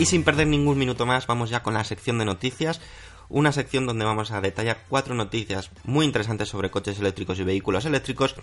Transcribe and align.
Y 0.00 0.06
sin 0.06 0.24
perder 0.24 0.46
ningún 0.46 0.78
minuto 0.78 1.04
más, 1.04 1.26
vamos 1.26 1.50
ya 1.50 1.62
con 1.62 1.74
la 1.74 1.84
sección 1.84 2.16
de 2.16 2.24
noticias. 2.24 2.80
Una 3.28 3.52
sección 3.52 3.84
donde 3.84 4.06
vamos 4.06 4.30
a 4.30 4.40
detallar 4.40 4.84
cuatro 4.88 5.14
noticias 5.14 5.70
muy 5.84 6.06
interesantes 6.06 6.48
sobre 6.48 6.70
coches 6.70 6.98
eléctricos 6.98 7.38
y 7.38 7.44
vehículos 7.44 7.84
eléctricos 7.84 8.34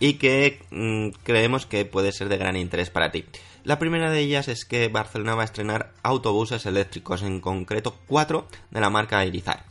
y 0.00 0.14
que 0.14 0.60
mm, 0.72 1.10
creemos 1.22 1.64
que 1.64 1.84
puede 1.84 2.10
ser 2.10 2.28
de 2.28 2.38
gran 2.38 2.56
interés 2.56 2.90
para 2.90 3.12
ti. 3.12 3.24
La 3.62 3.78
primera 3.78 4.10
de 4.10 4.18
ellas 4.18 4.48
es 4.48 4.64
que 4.64 4.88
Barcelona 4.88 5.36
va 5.36 5.42
a 5.42 5.44
estrenar 5.44 5.92
autobuses 6.02 6.66
eléctricos, 6.66 7.22
en 7.22 7.40
concreto 7.40 7.96
cuatro 8.08 8.48
de 8.72 8.80
la 8.80 8.90
marca 8.90 9.24
Irizar. 9.24 9.66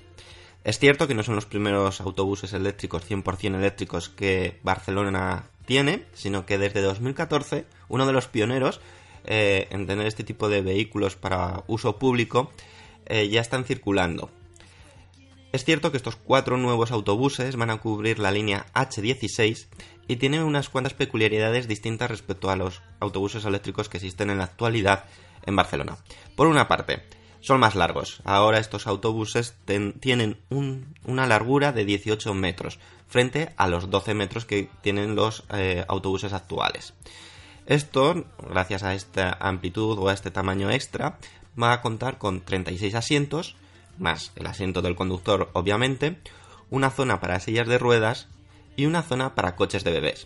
Es 0.64 0.80
cierto 0.80 1.06
que 1.06 1.16
no 1.16 1.24
son 1.24 1.36
los 1.36 1.46
primeros 1.46 2.00
autobuses 2.00 2.54
eléctricos 2.54 3.04
100% 3.06 3.58
eléctricos 3.58 4.08
que 4.08 4.58
Barcelona 4.64 5.50
tiene, 5.66 6.06
sino 6.14 6.46
que 6.46 6.58
desde 6.58 6.82
2014 6.82 7.66
uno 7.90 8.06
de 8.06 8.14
los 8.14 8.28
pioneros 8.30 8.80
eh, 9.26 9.68
en 9.72 9.88
tener 9.88 10.08
este 10.08 10.24
tipo 10.24 10.50
de 10.50 10.62
vehículos 10.62 11.16
para 11.16 11.64
uso 11.68 11.98
público 11.98 12.52
eh, 13.06 13.28
ya 13.30 13.42
están 13.42 13.66
circulando. 13.66 14.30
Es 15.52 15.66
cierto 15.66 15.90
que 15.90 15.98
estos 15.98 16.16
cuatro 16.16 16.58
nuevos 16.58 16.92
autobuses 16.92 17.56
van 17.56 17.72
a 17.72 17.78
cubrir 17.78 18.20
la 18.20 18.32
línea 18.32 18.68
H16 18.76 19.68
y 20.08 20.16
tienen 20.18 20.44
unas 20.44 20.70
cuantas 20.70 20.94
peculiaridades 20.94 21.68
distintas 21.68 22.12
respecto 22.12 22.52
a 22.52 22.56
los 22.56 22.82
autobuses 23.00 23.46
eléctricos 23.46 23.90
que 23.90 23.98
existen 23.98 24.30
en 24.30 24.38
la 24.38 24.44
actualidad 24.44 25.06
en 25.46 25.56
Barcelona. 25.56 25.98
Por 26.36 26.48
una 26.48 26.68
parte, 26.68 27.04
son 27.42 27.60
más 27.60 27.76
largos. 27.76 28.22
Ahora 28.26 28.60
estos 28.60 28.88
autobuses 28.88 29.56
tienen 30.00 30.38
una 30.50 31.26
largura 31.26 31.72
de 31.72 31.86
18 31.86 32.34
metros 32.34 32.80
frente 33.08 33.54
a 33.58 33.68
los 33.68 33.90
12 33.90 34.14
metros 34.14 34.46
que 34.46 34.70
tienen 34.82 35.16
los 35.16 35.46
eh, 35.52 35.84
autobuses 35.88 36.34
actuales. 36.34 36.94
Esto, 37.70 38.26
gracias 38.50 38.82
a 38.82 38.96
esta 38.96 39.38
amplitud 39.40 40.00
o 40.00 40.10
a 40.10 40.14
este 40.14 40.32
tamaño 40.32 40.72
extra, 40.72 41.20
va 41.62 41.72
a 41.72 41.82
contar 41.84 42.18
con 42.18 42.42
36 42.42 42.96
asientos, 42.96 43.56
más 44.00 44.32
el 44.36 44.48
asiento 44.48 44.82
del 44.82 44.96
conductor 44.96 45.52
obviamente, 45.54 46.18
una 46.72 46.90
zona 46.90 47.20
para 47.20 47.40
sillas 47.40 47.68
de 47.68 47.78
ruedas 47.78 48.28
y 48.76 48.88
una 48.88 49.04
zona 49.04 49.36
para 49.36 49.56
coches 49.56 49.84
de 49.84 49.92
bebés. 49.92 50.26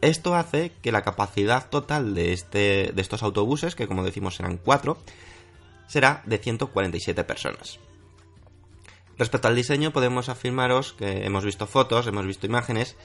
Esto 0.00 0.34
hace 0.34 0.72
que 0.80 0.90
la 0.90 1.02
capacidad 1.02 1.68
total 1.68 2.14
de, 2.14 2.32
este, 2.32 2.92
de 2.94 3.02
estos 3.02 3.22
autobuses, 3.22 3.74
que 3.74 3.86
como 3.86 4.02
decimos 4.02 4.36
serán 4.36 4.56
4, 4.56 4.96
será 5.86 6.22
de 6.24 6.38
147 6.38 7.24
personas. 7.24 7.78
Respecto 9.18 9.48
al 9.48 9.54
diseño 9.54 9.92
podemos 9.92 10.30
afirmaros 10.30 10.94
que 10.94 11.26
hemos 11.26 11.44
visto 11.44 11.66
fotos, 11.66 12.06
hemos 12.06 12.24
visto 12.24 12.46
imágenes 12.46 12.96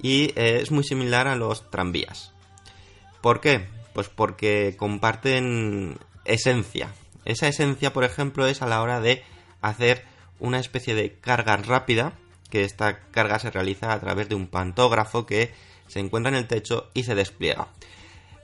y 0.00 0.32
eh, 0.34 0.60
es 0.62 0.70
muy 0.70 0.82
similar 0.82 1.28
a 1.28 1.36
los 1.36 1.68
tranvías. 1.68 2.32
¿Por 3.20 3.40
qué? 3.40 3.66
Pues 3.92 4.08
porque 4.08 4.74
comparten 4.78 5.98
esencia. 6.24 6.92
Esa 7.24 7.48
esencia, 7.48 7.92
por 7.92 8.04
ejemplo, 8.04 8.46
es 8.46 8.62
a 8.62 8.66
la 8.66 8.80
hora 8.82 9.00
de 9.00 9.22
hacer 9.60 10.04
una 10.40 10.60
especie 10.60 10.94
de 10.94 11.14
carga 11.14 11.56
rápida, 11.56 12.12
que 12.50 12.64
esta 12.64 13.00
carga 13.10 13.38
se 13.38 13.50
realiza 13.50 13.92
a 13.92 14.00
través 14.00 14.28
de 14.28 14.34
un 14.34 14.46
pantógrafo 14.46 15.26
que 15.26 15.52
se 15.88 16.00
encuentra 16.00 16.30
en 16.30 16.36
el 16.36 16.46
techo 16.46 16.90
y 16.94 17.02
se 17.02 17.14
despliega. 17.14 17.68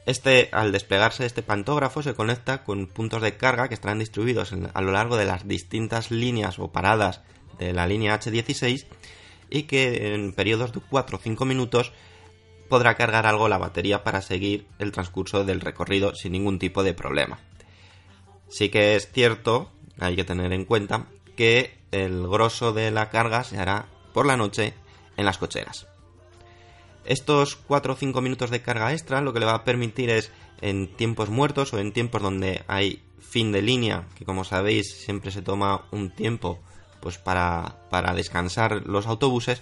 Este, 0.06 0.50
al 0.52 0.72
desplegarse 0.72 1.24
este 1.24 1.42
pantógrafo, 1.42 2.02
se 2.02 2.14
conecta 2.14 2.62
con 2.62 2.86
puntos 2.86 3.22
de 3.22 3.36
carga 3.36 3.68
que 3.68 3.74
estarán 3.74 4.00
distribuidos 4.00 4.52
a 4.52 4.80
lo 4.82 4.92
largo 4.92 5.16
de 5.16 5.24
las 5.24 5.48
distintas 5.48 6.10
líneas 6.10 6.58
o 6.58 6.72
paradas 6.72 7.22
de 7.58 7.72
la 7.72 7.86
línea 7.86 8.18
H16 8.18 8.86
y 9.48 9.62
que 9.62 10.14
en 10.14 10.32
periodos 10.32 10.72
de 10.72 10.80
4 10.80 11.16
o 11.16 11.20
5 11.20 11.44
minutos 11.46 11.92
podrá 12.68 12.94
cargar 12.94 13.26
algo 13.26 13.48
la 13.48 13.58
batería 13.58 14.04
para 14.04 14.22
seguir 14.22 14.66
el 14.78 14.92
transcurso 14.92 15.44
del 15.44 15.60
recorrido 15.60 16.14
sin 16.14 16.32
ningún 16.32 16.58
tipo 16.58 16.82
de 16.82 16.94
problema. 16.94 17.38
Sí 18.48 18.68
que 18.68 18.96
es 18.96 19.10
cierto, 19.10 19.70
hay 19.98 20.16
que 20.16 20.24
tener 20.24 20.52
en 20.52 20.64
cuenta, 20.64 21.06
que 21.36 21.78
el 21.90 22.26
grosso 22.26 22.72
de 22.72 22.90
la 22.90 23.10
carga 23.10 23.44
se 23.44 23.58
hará 23.58 23.86
por 24.12 24.26
la 24.26 24.36
noche 24.36 24.74
en 25.16 25.24
las 25.24 25.38
cocheras. 25.38 25.86
Estos 27.04 27.56
4 27.56 27.92
o 27.92 27.96
5 27.96 28.20
minutos 28.20 28.50
de 28.50 28.62
carga 28.62 28.92
extra 28.92 29.20
lo 29.20 29.32
que 29.32 29.40
le 29.40 29.46
va 29.46 29.54
a 29.54 29.64
permitir 29.64 30.10
es 30.10 30.32
en 30.60 30.94
tiempos 30.96 31.28
muertos 31.28 31.72
o 31.74 31.78
en 31.78 31.92
tiempos 31.92 32.22
donde 32.22 32.64
hay 32.66 33.02
fin 33.20 33.52
de 33.52 33.62
línea, 33.62 34.06
que 34.16 34.24
como 34.24 34.44
sabéis 34.44 35.04
siempre 35.04 35.30
se 35.30 35.42
toma 35.42 35.86
un 35.90 36.10
tiempo 36.10 36.60
pues 37.00 37.18
para, 37.18 37.76
para 37.90 38.14
descansar 38.14 38.86
los 38.86 39.06
autobuses, 39.06 39.60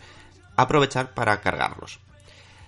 aprovechar 0.57 1.15
para 1.15 1.41
cargarlos. 1.41 1.99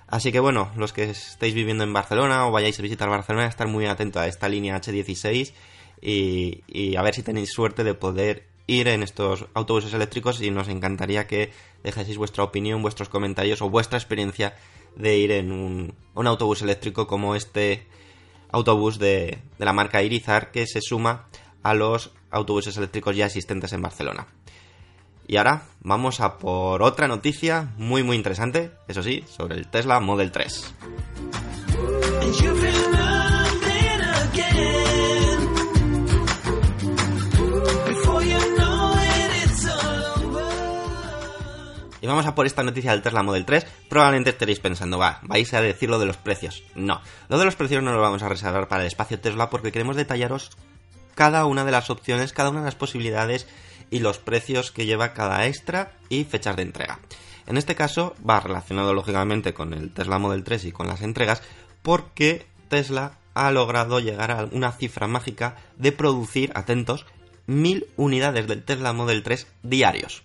Así 0.06 0.32
que 0.32 0.40
bueno, 0.40 0.70
los 0.76 0.92
que 0.92 1.04
estéis 1.04 1.54
viviendo 1.54 1.84
en 1.84 1.92
Barcelona 1.92 2.46
o 2.46 2.52
vayáis 2.52 2.78
a 2.78 2.82
visitar 2.82 3.08
Barcelona, 3.08 3.46
estar 3.46 3.68
muy 3.68 3.86
atentos 3.86 4.22
a 4.22 4.28
esta 4.28 4.48
línea 4.48 4.80
H16 4.80 5.52
y, 6.00 6.96
a 6.96 7.02
ver 7.02 7.14
si 7.14 7.22
tenéis 7.22 7.50
suerte 7.52 7.84
de 7.84 7.94
poder 7.94 8.46
ir 8.66 8.88
en 8.88 9.02
estos 9.02 9.46
autobuses 9.54 9.92
eléctricos 9.94 10.40
y 10.40 10.50
nos 10.50 10.68
encantaría 10.68 11.26
que 11.26 11.52
dejaseis 11.82 12.18
vuestra 12.18 12.44
opinión, 12.44 12.82
vuestros 12.82 13.08
comentarios 13.08 13.62
o 13.62 13.70
vuestra 13.70 13.98
experiencia 13.98 14.54
de 14.96 15.16
ir 15.16 15.32
en 15.32 15.52
un, 15.52 15.94
autobús 16.14 16.62
eléctrico 16.62 17.06
como 17.06 17.34
este 17.34 17.86
autobús 18.50 18.98
de, 18.98 19.38
de 19.58 19.64
la 19.64 19.72
marca 19.72 20.02
Irizar 20.02 20.50
que 20.52 20.66
se 20.66 20.80
suma 20.80 21.26
a 21.62 21.74
los 21.74 22.12
autobuses 22.30 22.76
eléctricos 22.76 23.16
ya 23.16 23.26
existentes 23.26 23.72
en 23.72 23.82
Barcelona. 23.82 24.26
Y 25.26 25.36
ahora 25.36 25.62
vamos 25.80 26.20
a 26.20 26.38
por 26.38 26.82
otra 26.82 27.08
noticia 27.08 27.72
muy 27.76 28.02
muy 28.02 28.16
interesante, 28.16 28.72
eso 28.88 29.02
sí, 29.02 29.24
sobre 29.26 29.56
el 29.56 29.68
Tesla 29.68 30.00
Model 30.00 30.30
3. 30.30 30.74
Y 42.04 42.06
vamos 42.06 42.26
a 42.26 42.34
por 42.34 42.44
esta 42.44 42.62
noticia 42.62 42.90
del 42.90 43.00
Tesla 43.00 43.22
Model 43.22 43.46
3. 43.46 43.66
Probablemente 43.88 44.28
estaréis 44.28 44.60
pensando, 44.60 44.98
va, 44.98 45.20
vais 45.22 45.54
a 45.54 45.62
decir 45.62 45.88
lo 45.88 45.98
de 45.98 46.04
los 46.04 46.18
precios. 46.18 46.62
No, 46.74 47.00
lo 47.30 47.38
de 47.38 47.46
los 47.46 47.56
precios 47.56 47.82
no 47.82 47.94
lo 47.94 48.00
vamos 48.02 48.22
a 48.22 48.28
reservar 48.28 48.68
para 48.68 48.82
el 48.82 48.88
espacio 48.88 49.18
Tesla 49.18 49.48
porque 49.48 49.72
queremos 49.72 49.96
detallaros 49.96 50.50
cada 51.14 51.46
una 51.46 51.64
de 51.64 51.72
las 51.72 51.88
opciones, 51.88 52.34
cada 52.34 52.50
una 52.50 52.58
de 52.58 52.66
las 52.66 52.74
posibilidades 52.74 53.46
y 53.90 54.00
los 54.00 54.18
precios 54.18 54.70
que 54.70 54.86
lleva 54.86 55.12
cada 55.12 55.46
extra 55.46 55.92
y 56.08 56.24
fechas 56.24 56.56
de 56.56 56.62
entrega. 56.62 57.00
En 57.46 57.56
este 57.56 57.74
caso 57.74 58.14
va 58.28 58.40
relacionado 58.40 58.94
lógicamente 58.94 59.52
con 59.52 59.74
el 59.74 59.92
Tesla 59.92 60.18
Model 60.18 60.44
3 60.44 60.64
y 60.66 60.72
con 60.72 60.86
las 60.86 61.02
entregas 61.02 61.42
porque 61.82 62.46
Tesla 62.68 63.18
ha 63.34 63.50
logrado 63.50 64.00
llegar 64.00 64.30
a 64.30 64.48
una 64.52 64.72
cifra 64.72 65.06
mágica 65.06 65.56
de 65.76 65.92
producir, 65.92 66.52
atentos, 66.54 67.04
mil 67.46 67.86
unidades 67.96 68.46
del 68.46 68.64
Tesla 68.64 68.92
Model 68.92 69.22
3 69.22 69.46
diarios. 69.62 70.22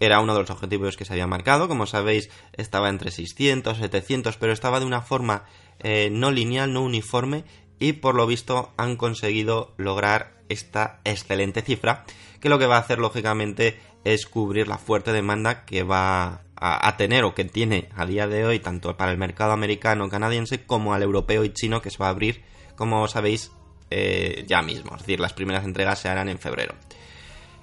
Era 0.00 0.20
uno 0.20 0.34
de 0.34 0.40
los 0.40 0.50
objetivos 0.50 0.96
que 0.96 1.04
se 1.04 1.12
había 1.12 1.26
marcado, 1.26 1.68
como 1.68 1.86
sabéis 1.86 2.28
estaba 2.52 2.90
entre 2.90 3.10
600, 3.10 3.78
700, 3.78 4.36
pero 4.36 4.52
estaba 4.52 4.80
de 4.80 4.86
una 4.86 5.00
forma 5.00 5.44
eh, 5.78 6.10
no 6.10 6.30
lineal, 6.30 6.72
no 6.72 6.82
uniforme 6.82 7.44
y 7.78 7.94
por 7.94 8.14
lo 8.14 8.26
visto 8.26 8.72
han 8.76 8.96
conseguido 8.96 9.72
lograr 9.76 10.34
esta 10.48 11.00
excelente 11.04 11.62
cifra 11.62 12.04
que 12.44 12.50
lo 12.50 12.58
que 12.58 12.66
va 12.66 12.76
a 12.76 12.80
hacer 12.80 12.98
lógicamente 12.98 13.80
es 14.04 14.26
cubrir 14.26 14.68
la 14.68 14.76
fuerte 14.76 15.14
demanda 15.14 15.64
que 15.64 15.82
va 15.82 16.42
a, 16.56 16.96
tener 16.98 17.24
o 17.24 17.34
que 17.34 17.46
tiene 17.46 17.88
a 17.96 18.04
día 18.04 18.26
de 18.26 18.44
hoy 18.44 18.58
tanto 18.58 18.98
para 18.98 19.10
el 19.10 19.16
mercado 19.16 19.52
americano, 19.52 20.10
canadiense, 20.10 20.66
como 20.66 20.92
al 20.92 21.02
europeo 21.02 21.42
y 21.44 21.54
chino 21.54 21.80
que 21.80 21.88
se 21.88 21.96
va 21.96 22.08
a 22.08 22.10
abrir, 22.10 22.42
como 22.76 23.08
sabéis, 23.08 23.50
eh, 23.90 24.44
ya 24.46 24.60
mismo. 24.60 24.94
Es 24.94 24.98
decir, 24.98 25.20
las 25.20 25.32
primeras 25.32 25.64
entregas 25.64 26.00
se 26.00 26.10
harán 26.10 26.28
en 26.28 26.38
febrero. 26.38 26.74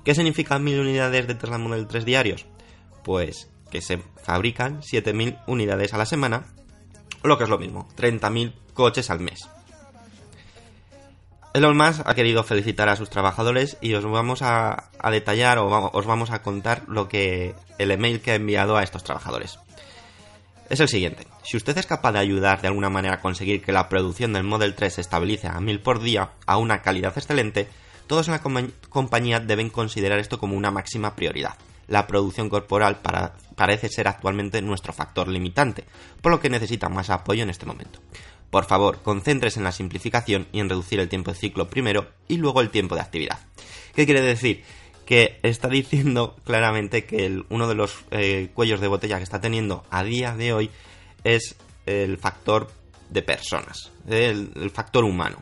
¿Qué 0.03 0.15
significan 0.15 0.63
mil 0.63 0.79
unidades 0.79 1.27
de 1.27 1.35
Tesla 1.35 1.59
Model 1.59 1.85
3 1.85 2.03
diarios? 2.03 2.47
Pues 3.03 3.51
que 3.69 3.81
se 3.81 3.99
fabrican 4.23 4.81
7.000 4.81 5.43
unidades 5.45 5.93
a 5.93 5.99
la 5.99 6.07
semana, 6.07 6.45
lo 7.21 7.37
que 7.37 7.43
es 7.43 7.51
lo 7.51 7.59
mismo, 7.59 7.87
30.000 7.97 8.55
coches 8.73 9.11
al 9.11 9.19
mes. 9.19 9.47
Elon 11.53 11.75
Musk 11.75 12.01
ha 12.05 12.15
querido 12.15 12.45
felicitar 12.45 12.87
a 12.87 12.95
sus 12.95 13.09
trabajadores 13.09 13.77
y 13.81 13.93
os 13.93 14.05
vamos 14.05 14.41
a, 14.41 14.89
detallar 15.11 15.57
o 15.57 15.91
os 15.91 16.05
vamos 16.05 16.31
a 16.31 16.41
contar 16.41 16.83
lo 16.87 17.09
que 17.09 17.55
el 17.77 17.91
email 17.91 18.21
que 18.21 18.31
ha 18.31 18.35
enviado 18.35 18.77
a 18.77 18.83
estos 18.83 19.03
trabajadores. 19.03 19.59
Es 20.69 20.79
el 20.79 20.87
siguiente. 20.87 21.27
Si 21.43 21.57
usted 21.57 21.77
es 21.77 21.85
capaz 21.85 22.13
de 22.13 22.19
ayudar 22.19 22.61
de 22.61 22.69
alguna 22.69 22.89
manera 22.89 23.15
a 23.15 23.21
conseguir 23.21 23.61
que 23.61 23.73
la 23.73 23.89
producción 23.89 24.31
del 24.31 24.45
Model 24.45 24.75
3 24.75 24.93
se 24.93 25.01
estabilice 25.01 25.47
a 25.47 25.59
1000 25.59 25.81
por 25.81 26.01
día 26.01 26.31
a 26.45 26.55
una 26.55 26.81
calidad 26.81 27.17
excelente, 27.17 27.67
todos 28.07 28.29
en 28.29 28.35
la 28.35 28.69
compañía 28.89 29.41
deben 29.41 29.69
considerar 29.69 30.19
esto 30.19 30.39
como 30.39 30.55
una 30.55 30.71
máxima 30.71 31.17
prioridad. 31.17 31.57
La 31.87 32.07
producción 32.07 32.47
corporal 32.47 32.99
parece 33.57 33.89
ser 33.89 34.07
actualmente 34.07 34.61
nuestro 34.61 34.93
factor 34.93 35.27
limitante, 35.27 35.83
por 36.21 36.31
lo 36.31 36.39
que 36.39 36.49
necesita 36.49 36.87
más 36.87 37.09
apoyo 37.09 37.43
en 37.43 37.49
este 37.49 37.65
momento. 37.65 37.99
Por 38.51 38.65
favor, 38.65 39.01
concéntrese 39.01 39.59
en 39.59 39.63
la 39.63 39.71
simplificación 39.71 40.45
y 40.51 40.59
en 40.59 40.69
reducir 40.69 40.99
el 40.99 41.07
tiempo 41.07 41.31
de 41.31 41.37
ciclo 41.37 41.69
primero 41.69 42.09
y 42.27 42.35
luego 42.35 42.59
el 42.59 42.69
tiempo 42.69 42.95
de 42.95 43.01
actividad. 43.01 43.39
¿Qué 43.95 44.05
quiere 44.05 44.21
decir? 44.21 44.63
Que 45.05 45.39
está 45.41 45.69
diciendo 45.69 46.35
claramente 46.43 47.05
que 47.05 47.43
uno 47.49 47.67
de 47.69 47.75
los 47.75 48.03
eh, 48.11 48.49
cuellos 48.53 48.81
de 48.81 48.89
botella 48.89 49.17
que 49.17 49.23
está 49.23 49.39
teniendo 49.39 49.85
a 49.89 50.03
día 50.03 50.35
de 50.35 50.51
hoy 50.51 50.69
es 51.23 51.55
el 51.85 52.17
factor 52.17 52.69
de 53.09 53.21
personas, 53.21 53.91
el, 54.07 54.69
factor 54.73 55.05
humano. 55.05 55.41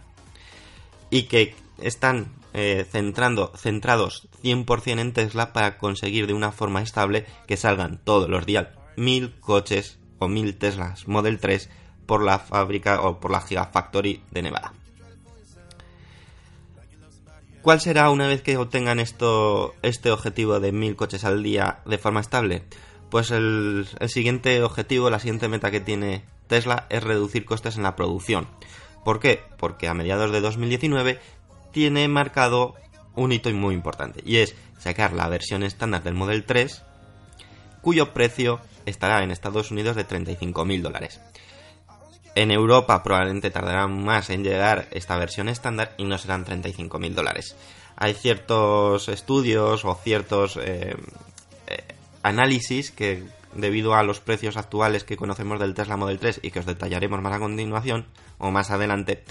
Y 1.10 1.24
que 1.24 1.56
están 1.80 2.32
eh, 2.54 2.86
centrando, 2.92 3.52
centrados 3.58 4.30
100% 4.44 5.00
en 5.00 5.14
Tesla 5.14 5.52
para 5.52 5.80
conseguir 5.80 6.28
de 6.28 6.34
una 6.34 6.52
forma 6.52 6.84
estable 6.84 7.26
que 7.48 7.58
salgan 7.58 8.00
todos 8.04 8.30
los 8.30 8.46
días 8.46 8.68
mil 8.96 9.40
coches 9.40 10.00
o 10.20 10.28
mil 10.28 10.58
Teslas 10.58 11.08
Model 11.08 11.40
3 11.40 11.70
por 12.10 12.24
la 12.24 12.40
fábrica 12.40 13.02
o 13.02 13.20
por 13.20 13.30
la 13.30 13.40
Gigafactory 13.40 14.24
de 14.32 14.42
Nevada. 14.42 14.74
¿Cuál 17.62 17.80
será 17.80 18.10
una 18.10 18.26
vez 18.26 18.42
que 18.42 18.58
obtengan 18.58 19.00
esto, 19.00 19.76
este 19.84 20.10
objetivo 20.10 20.60
de 20.60 20.72
mil 20.72 20.96
coches 20.96 21.24
al 21.24 21.44
día 21.44 21.82
de 21.86 22.00
forma 22.00 22.20
estable? 22.20 22.64
Pues 23.12 23.30
el, 23.30 23.88
siguiente 24.08 24.64
objetivo, 24.64 25.12
la 25.12 25.20
siguiente 25.20 25.50
meta 25.50 25.70
que 25.70 25.82
tiene 25.82 26.24
Tesla 26.48 26.88
es 26.90 27.04
reducir 27.04 27.46
costes 27.46 27.78
en 27.78 27.84
la 27.84 27.96
producción. 27.96 28.48
¿Por 29.06 29.20
qué? 29.20 29.44
Porque 29.60 29.88
a 29.88 29.94
mediados 29.94 30.32
de 30.32 30.42
2019 30.42 31.20
tiene 31.72 32.08
marcado 32.08 32.74
un 33.14 33.34
hito 33.34 33.52
muy 33.52 33.76
importante 33.76 34.24
y 34.26 34.38
es 34.38 34.56
sacar 34.80 35.14
la 35.14 35.30
versión 35.30 35.62
estándar 35.62 36.02
del 36.02 36.16
Model 36.16 36.44
3 36.44 36.82
cuyo 37.82 38.14
precio 38.14 38.62
estará 38.88 39.24
en 39.24 39.30
Estados 39.30 39.70
Unidos 39.70 39.96
de 39.96 40.08
35.000 40.08 40.82
dólares. 40.82 41.22
En 42.36 42.52
Europa 42.52 43.04
probablemente 43.04 43.50
tardará 43.50 43.88
más 43.88 44.30
en 44.30 44.44
llegar 44.44 44.88
esta 44.92 45.18
versión 45.18 45.50
estándar 45.50 45.94
y 45.98 46.06
no 46.06 46.18
serán 46.18 46.46
35.000 46.46 47.14
dólares. 47.14 47.56
Hay 47.96 48.14
ciertos 48.14 49.10
estudios 49.10 49.84
o 49.84 49.96
ciertos 49.96 50.58
eh, 50.58 50.96
eh, 51.68 51.84
análisis 52.24 52.92
que 52.92 53.24
debido 53.54 53.96
a 53.96 54.04
los 54.04 54.20
precios 54.20 54.58
actuales 54.58 55.04
que 55.04 55.18
conocemos 55.18 55.60
del 55.60 55.74
Tesla 55.74 55.98
Model 55.98 56.20
3 56.20 56.42
y 56.44 56.52
que 56.52 56.60
os 56.60 56.66
detallaremos 56.66 57.22
más 57.22 57.34
a 57.34 57.40
continuación 57.40 58.06
o 58.38 58.52
más 58.52 58.72
adelante, 58.72 59.24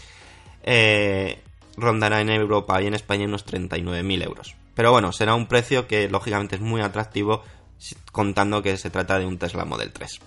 eh, 0.64 1.40
rondará 1.76 2.20
en 2.20 2.30
Europa 2.30 2.82
y 2.82 2.86
en 2.86 2.94
España 2.94 3.26
unos 3.26 3.46
39.000 3.46 4.24
euros. 4.24 4.56
Pero 4.74 4.92
bueno, 4.92 5.12
será 5.12 5.34
un 5.34 5.46
precio 5.46 5.86
que 5.86 6.08
lógicamente 6.08 6.56
es 6.56 6.62
muy 6.62 6.80
atractivo 6.82 7.42
contando 8.12 8.62
que 8.62 8.76
se 8.76 8.90
trata 8.90 9.18
de 9.18 9.26
un 9.26 9.38
Tesla 9.38 9.64
Model 9.64 9.92
3. 9.92 10.20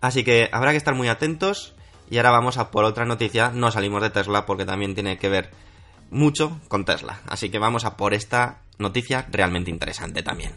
Así 0.00 0.24
que 0.24 0.48
habrá 0.52 0.70
que 0.70 0.76
estar 0.76 0.94
muy 0.94 1.08
atentos. 1.08 1.74
Y 2.10 2.16
ahora 2.16 2.30
vamos 2.30 2.58
a 2.58 2.70
por 2.70 2.84
otra 2.84 3.04
noticia. 3.04 3.50
No 3.50 3.70
salimos 3.70 4.02
de 4.02 4.10
Tesla 4.10 4.46
porque 4.46 4.64
también 4.64 4.94
tiene 4.94 5.18
que 5.18 5.28
ver 5.28 5.50
mucho 6.10 6.60
con 6.68 6.84
Tesla. 6.84 7.20
Así 7.28 7.50
que 7.50 7.58
vamos 7.58 7.84
a 7.84 7.96
por 7.96 8.14
esta 8.14 8.62
noticia 8.78 9.26
realmente 9.30 9.70
interesante 9.70 10.22
también. 10.22 10.52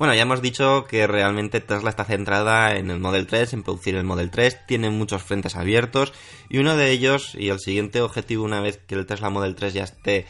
Bueno, 0.00 0.14
ya 0.14 0.22
hemos 0.22 0.40
dicho 0.40 0.86
que 0.88 1.06
realmente 1.06 1.60
Tesla 1.60 1.90
está 1.90 2.06
centrada 2.06 2.74
en 2.74 2.90
el 2.90 2.98
Model 2.98 3.26
3, 3.26 3.52
en 3.52 3.62
producir 3.62 3.96
el 3.96 4.04
Model 4.04 4.30
3, 4.30 4.66
tiene 4.66 4.88
muchos 4.88 5.22
frentes 5.22 5.56
abiertos 5.56 6.14
y 6.48 6.56
uno 6.56 6.74
de 6.74 6.90
ellos 6.90 7.34
y 7.34 7.50
el 7.50 7.58
siguiente 7.58 8.00
objetivo 8.00 8.42
una 8.42 8.62
vez 8.62 8.78
que 8.78 8.94
el 8.94 9.04
Tesla 9.04 9.28
Model 9.28 9.54
3 9.54 9.74
ya 9.74 9.84
esté 9.84 10.24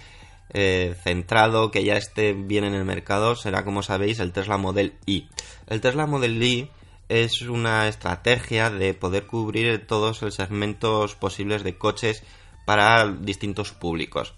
eh, 0.53 0.97
centrado, 1.05 1.71
que 1.71 1.85
ya 1.85 1.97
esté 1.97 2.33
bien 2.33 2.65
en 2.65 2.75
el 2.75 2.85
mercado, 2.85 3.37
será 3.37 3.65
como 3.65 3.85
sabéis 3.85 4.19
el 4.19 4.33
Tesla 4.33 4.57
Model 4.57 4.95
Y. 5.07 5.29
El 5.69 5.81
Tesla 5.81 6.09
Model 6.09 6.43
Y 6.43 6.69
es 7.09 7.43
una 7.43 7.87
estrategia 7.87 8.71
de 8.71 8.93
poder 8.95 9.29
cubrir 9.29 9.87
todos 9.87 10.21
los 10.21 10.35
segmentos 10.35 11.15
posibles 11.15 11.63
de 11.63 11.79
coches 11.79 12.25
para 12.67 13.07
distintos 13.07 13.71
públicos. 13.71 14.35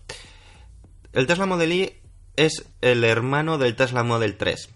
El 1.15 1.27
Tesla 1.27 1.47
Model 1.47 1.73
Y 1.73 1.95
es 2.37 2.67
el 2.83 3.05
hermano 3.05 3.57
del 3.57 3.77
Tesla 3.77 4.03
Model 4.03 4.37
3 4.37 4.69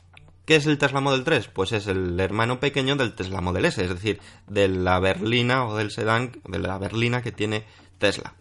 ¿Qué 0.46 0.54
es 0.54 0.66
el 0.66 0.78
Tesla 0.78 1.00
Model 1.00 1.24
3? 1.24 1.48
Pues 1.48 1.72
es 1.72 1.88
el 1.88 2.20
hermano 2.20 2.60
pequeño 2.60 2.94
del 2.94 3.16
Tesla 3.16 3.40
Model 3.40 3.64
S, 3.64 3.82
es 3.82 3.90
decir, 3.90 4.20
de 4.46 4.68
la 4.68 5.00
berlina 5.00 5.66
o 5.66 5.76
del 5.76 5.90
sedán, 5.90 6.40
de 6.46 6.60
la 6.60 6.78
berlina 6.78 7.20
que 7.20 7.32
tiene 7.32 7.64
Tesla. 7.98 8.34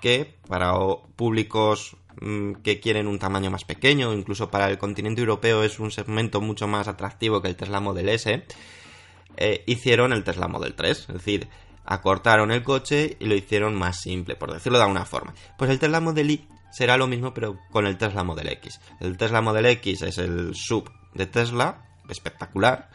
Que 0.00 0.38
para 0.48 0.74
públicos 1.14 1.96
mm, 2.20 2.54
que 2.64 2.80
quieren 2.80 3.06
un 3.06 3.20
tamaño 3.20 3.52
más 3.52 3.64
pequeño, 3.64 4.12
incluso 4.12 4.50
para 4.50 4.68
el 4.68 4.78
continente 4.78 5.20
europeo 5.20 5.62
es 5.62 5.78
un 5.78 5.92
segmento 5.92 6.40
mucho 6.40 6.66
más 6.66 6.88
atractivo 6.88 7.40
que 7.40 7.48
el 7.48 7.54
Tesla 7.54 7.78
Model 7.78 8.08
S, 8.08 8.44
eh, 9.36 9.62
hicieron 9.66 10.12
el 10.12 10.24
Tesla 10.24 10.48
Model 10.48 10.74
3, 10.74 10.98
es 10.98 11.06
decir, 11.06 11.48
acortaron 11.84 12.50
el 12.50 12.64
coche 12.64 13.16
y 13.20 13.26
lo 13.26 13.36
hicieron 13.36 13.76
más 13.76 14.00
simple, 14.00 14.34
por 14.34 14.52
decirlo 14.52 14.78
de 14.78 14.84
alguna 14.84 15.04
forma. 15.04 15.32
Pues 15.56 15.70
el 15.70 15.78
Tesla 15.78 16.00
Model 16.00 16.28
Y 16.28 16.48
será 16.72 16.96
lo 16.96 17.06
mismo 17.06 17.32
pero 17.32 17.56
con 17.70 17.86
el 17.86 17.98
Tesla 17.98 18.24
Model 18.24 18.48
X. 18.48 18.80
El 18.98 19.16
Tesla 19.16 19.40
Model 19.42 19.66
X 19.66 20.02
es 20.02 20.18
el 20.18 20.56
sub 20.56 20.90
de 21.14 21.26
Tesla, 21.26 21.84
espectacular, 22.08 22.90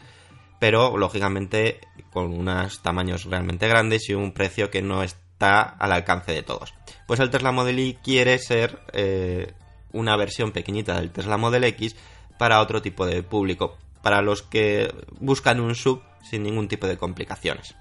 pero 0.58 0.96
lógicamente 0.96 1.80
con 2.10 2.32
unos 2.32 2.82
tamaños 2.82 3.24
realmente 3.24 3.68
grandes 3.68 4.08
y 4.08 4.14
un 4.14 4.32
precio 4.32 4.70
que 4.70 4.82
no 4.82 5.02
está 5.02 5.62
al 5.62 5.92
alcance 5.92 6.32
de 6.32 6.42
todos. 6.42 6.74
Pues 7.06 7.20
el 7.20 7.30
Tesla 7.30 7.52
Model 7.52 7.78
Y 7.78 7.94
quiere 7.94 8.38
ser 8.38 8.80
eh, 8.92 9.52
una 9.92 10.16
versión 10.16 10.52
pequeñita 10.52 10.98
del 10.98 11.10
Tesla 11.10 11.36
Model 11.36 11.64
X 11.64 11.96
para 12.38 12.60
otro 12.60 12.82
tipo 12.82 13.06
de 13.06 13.22
público, 13.22 13.76
para 14.02 14.22
los 14.22 14.42
que 14.42 14.92
buscan 15.20 15.60
un 15.60 15.74
sub 15.74 16.02
sin 16.22 16.42
ningún 16.42 16.68
tipo 16.68 16.86
de 16.86 16.96
complicaciones. 16.96 17.74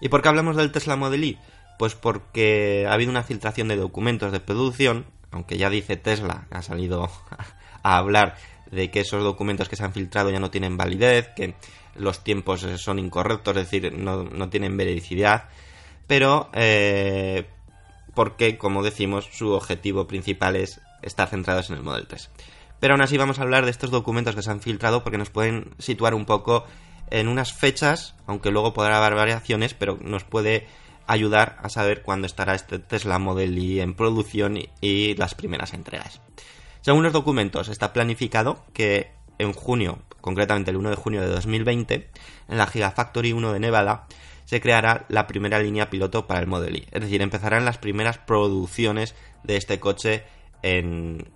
¿Y 0.00 0.08
por 0.08 0.22
qué 0.22 0.28
hablamos 0.28 0.56
del 0.56 0.72
Tesla 0.72 0.96
Model 0.96 1.24
Y? 1.24 1.38
Pues 1.78 1.94
porque 1.94 2.86
ha 2.88 2.92
habido 2.92 3.10
una 3.10 3.22
filtración 3.22 3.68
de 3.68 3.76
documentos 3.76 4.32
de 4.32 4.40
producción, 4.40 5.06
aunque 5.30 5.58
ya 5.58 5.70
dice 5.70 5.96
Tesla, 5.96 6.46
ha 6.50 6.62
salido 6.62 7.10
a 7.82 7.96
hablar 7.96 8.36
de 8.76 8.90
que 8.90 9.00
esos 9.00 9.24
documentos 9.24 9.68
que 9.68 9.74
se 9.74 9.84
han 9.84 9.92
filtrado 9.92 10.30
ya 10.30 10.38
no 10.38 10.50
tienen 10.50 10.76
validez, 10.76 11.30
que 11.34 11.54
los 11.96 12.22
tiempos 12.22 12.60
son 12.76 12.98
incorrectos, 12.98 13.56
es 13.56 13.70
decir, 13.70 13.92
no, 13.92 14.48
tienen 14.50 14.76
vericidad, 14.76 15.48
pero 16.06 16.50
eh, 16.52 17.46
porque, 18.14 18.58
como 18.58 18.82
decimos, 18.82 19.28
su 19.32 19.50
objetivo 19.52 20.06
principal 20.06 20.56
es 20.56 20.80
estar 21.02 21.28
centrados 21.28 21.70
en 21.70 21.76
el 21.76 21.82
Model 21.82 22.06
3. 22.06 22.30
Pero 22.78 22.92
aún 22.92 23.00
así 23.00 23.16
vamos 23.16 23.38
a 23.38 23.42
hablar 23.42 23.64
de 23.64 23.70
estos 23.70 23.90
documentos 23.90 24.34
que 24.34 24.42
se 24.42 24.50
han 24.50 24.60
filtrado 24.60 25.02
porque 25.02 25.18
nos 25.18 25.30
pueden 25.30 25.70
situar 25.78 26.14
un 26.14 26.26
poco 26.26 26.66
en 27.10 27.28
unas 27.28 27.54
fechas, 27.54 28.14
aunque 28.26 28.50
luego 28.50 28.74
podrá 28.74 28.98
haber 28.98 29.14
variaciones, 29.14 29.72
pero 29.72 29.98
nos 30.02 30.24
puede 30.24 30.66
ayudar 31.06 31.56
a 31.62 31.70
saber 31.70 32.02
cuándo 32.02 32.26
estará 32.26 32.54
este 32.54 32.78
Tesla 32.78 33.18
Model 33.18 33.56
Y 33.58 33.80
en 33.80 33.94
producción 33.94 34.58
y 34.80 35.14
las 35.14 35.34
primeras 35.34 35.72
entregas. 35.72 36.20
Según 36.86 37.02
los 37.02 37.12
documentos, 37.12 37.66
está 37.66 37.92
planificado 37.92 38.64
que 38.72 39.10
en 39.38 39.52
junio, 39.52 39.98
concretamente 40.20 40.70
el 40.70 40.76
1 40.76 40.90
de 40.90 40.94
junio 40.94 41.20
de 41.20 41.26
2020, 41.26 42.08
en 42.48 42.58
la 42.58 42.68
Gigafactory 42.68 43.32
1 43.32 43.54
de 43.54 43.58
Nevada, 43.58 44.06
se 44.44 44.60
creará 44.60 45.04
la 45.08 45.26
primera 45.26 45.58
línea 45.58 45.90
piloto 45.90 46.28
para 46.28 46.38
el 46.38 46.46
Model 46.46 46.76
E. 46.76 46.86
Es 46.92 47.02
decir, 47.02 47.22
empezarán 47.22 47.64
las 47.64 47.78
primeras 47.78 48.18
producciones 48.18 49.16
de 49.42 49.56
este 49.56 49.80
coche 49.80 50.22
en, 50.62 51.28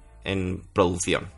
producción. 0.72 1.32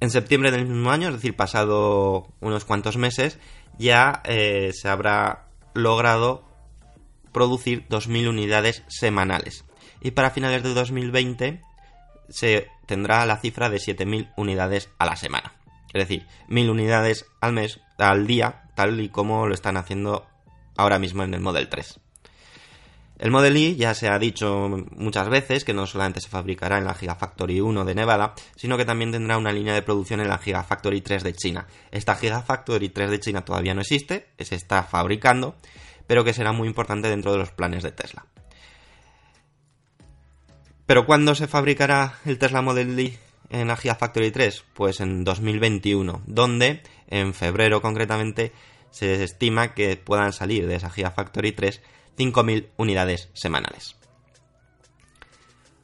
En 0.00 0.10
septiembre 0.10 0.50
del 0.50 0.66
mismo 0.66 0.90
año, 0.90 1.10
es 1.10 1.14
decir, 1.14 1.36
pasado 1.36 2.32
unos 2.40 2.64
cuantos 2.64 2.96
meses, 2.96 3.38
ya 3.78 4.22
eh, 4.24 4.72
se 4.72 4.88
habrá 4.88 5.46
logrado 5.72 6.42
producir 7.30 7.86
2.000 7.90 8.28
unidades 8.28 8.82
semanales. 8.88 9.64
Y 10.00 10.10
para 10.10 10.30
finales 10.30 10.64
de 10.64 10.74
2020 10.74 11.62
se 12.28 12.68
tendrá 12.86 13.24
la 13.26 13.38
cifra 13.38 13.70
de 13.70 13.78
7.000 13.78 14.32
unidades 14.36 14.90
a 14.98 15.06
la 15.06 15.16
semana. 15.16 15.54
Es 15.92 16.08
decir, 16.08 16.26
1.000 16.48 16.70
unidades 16.70 17.26
al 17.40 17.52
mes, 17.52 17.80
al 17.98 18.26
día, 18.26 18.64
tal 18.74 19.00
y 19.00 19.08
como 19.08 19.46
lo 19.46 19.54
están 19.54 19.76
haciendo 19.76 20.26
ahora 20.76 20.98
mismo 20.98 21.22
en 21.22 21.34
el 21.34 21.40
Model 21.40 21.68
3. 21.68 22.00
El 23.18 23.30
Model 23.30 23.56
E 23.56 23.76
ya 23.76 23.94
se 23.94 24.08
ha 24.08 24.18
dicho 24.18 24.68
muchas 24.96 25.28
veces 25.28 25.64
que 25.64 25.72
no 25.72 25.86
solamente 25.86 26.20
se 26.20 26.28
fabricará 26.28 26.78
en 26.78 26.84
la 26.84 26.94
Gigafactory 26.94 27.60
1 27.60 27.84
de 27.84 27.94
Nevada, 27.94 28.34
sino 28.56 28.76
que 28.76 28.84
también 28.84 29.12
tendrá 29.12 29.38
una 29.38 29.52
línea 29.52 29.72
de 29.72 29.82
producción 29.82 30.20
en 30.20 30.28
la 30.28 30.38
Gigafactory 30.38 31.00
3 31.00 31.22
de 31.22 31.32
China. 31.32 31.66
Esta 31.92 32.16
Gigafactory 32.16 32.88
3 32.88 33.10
de 33.10 33.20
China 33.20 33.44
todavía 33.44 33.72
no 33.72 33.82
existe, 33.82 34.26
se 34.40 34.56
está 34.56 34.82
fabricando, 34.82 35.54
pero 36.08 36.24
que 36.24 36.32
será 36.32 36.50
muy 36.50 36.66
importante 36.66 37.08
dentro 37.08 37.30
de 37.30 37.38
los 37.38 37.52
planes 37.52 37.84
de 37.84 37.92
Tesla. 37.92 38.26
¿Pero 40.86 41.06
cuándo 41.06 41.34
se 41.34 41.46
fabricará 41.46 42.18
el 42.24 42.38
Tesla 42.38 42.60
Model 42.60 42.98
E 42.98 43.18
en 43.50 43.68
la 43.68 43.76
Gigafactory 43.76 44.30
3? 44.30 44.64
Pues 44.74 45.00
en 45.00 45.24
2021, 45.24 46.22
donde 46.26 46.82
en 47.08 47.32
febrero 47.32 47.80
concretamente 47.80 48.52
se 48.90 49.24
estima 49.24 49.74
que 49.74 49.96
puedan 49.96 50.32
salir 50.32 50.66
de 50.66 50.76
esa 50.76 50.90
Gigafactory 50.90 51.52
3 51.52 51.82
5.000 52.16 52.68
unidades 52.76 53.28
semanales. 53.32 53.96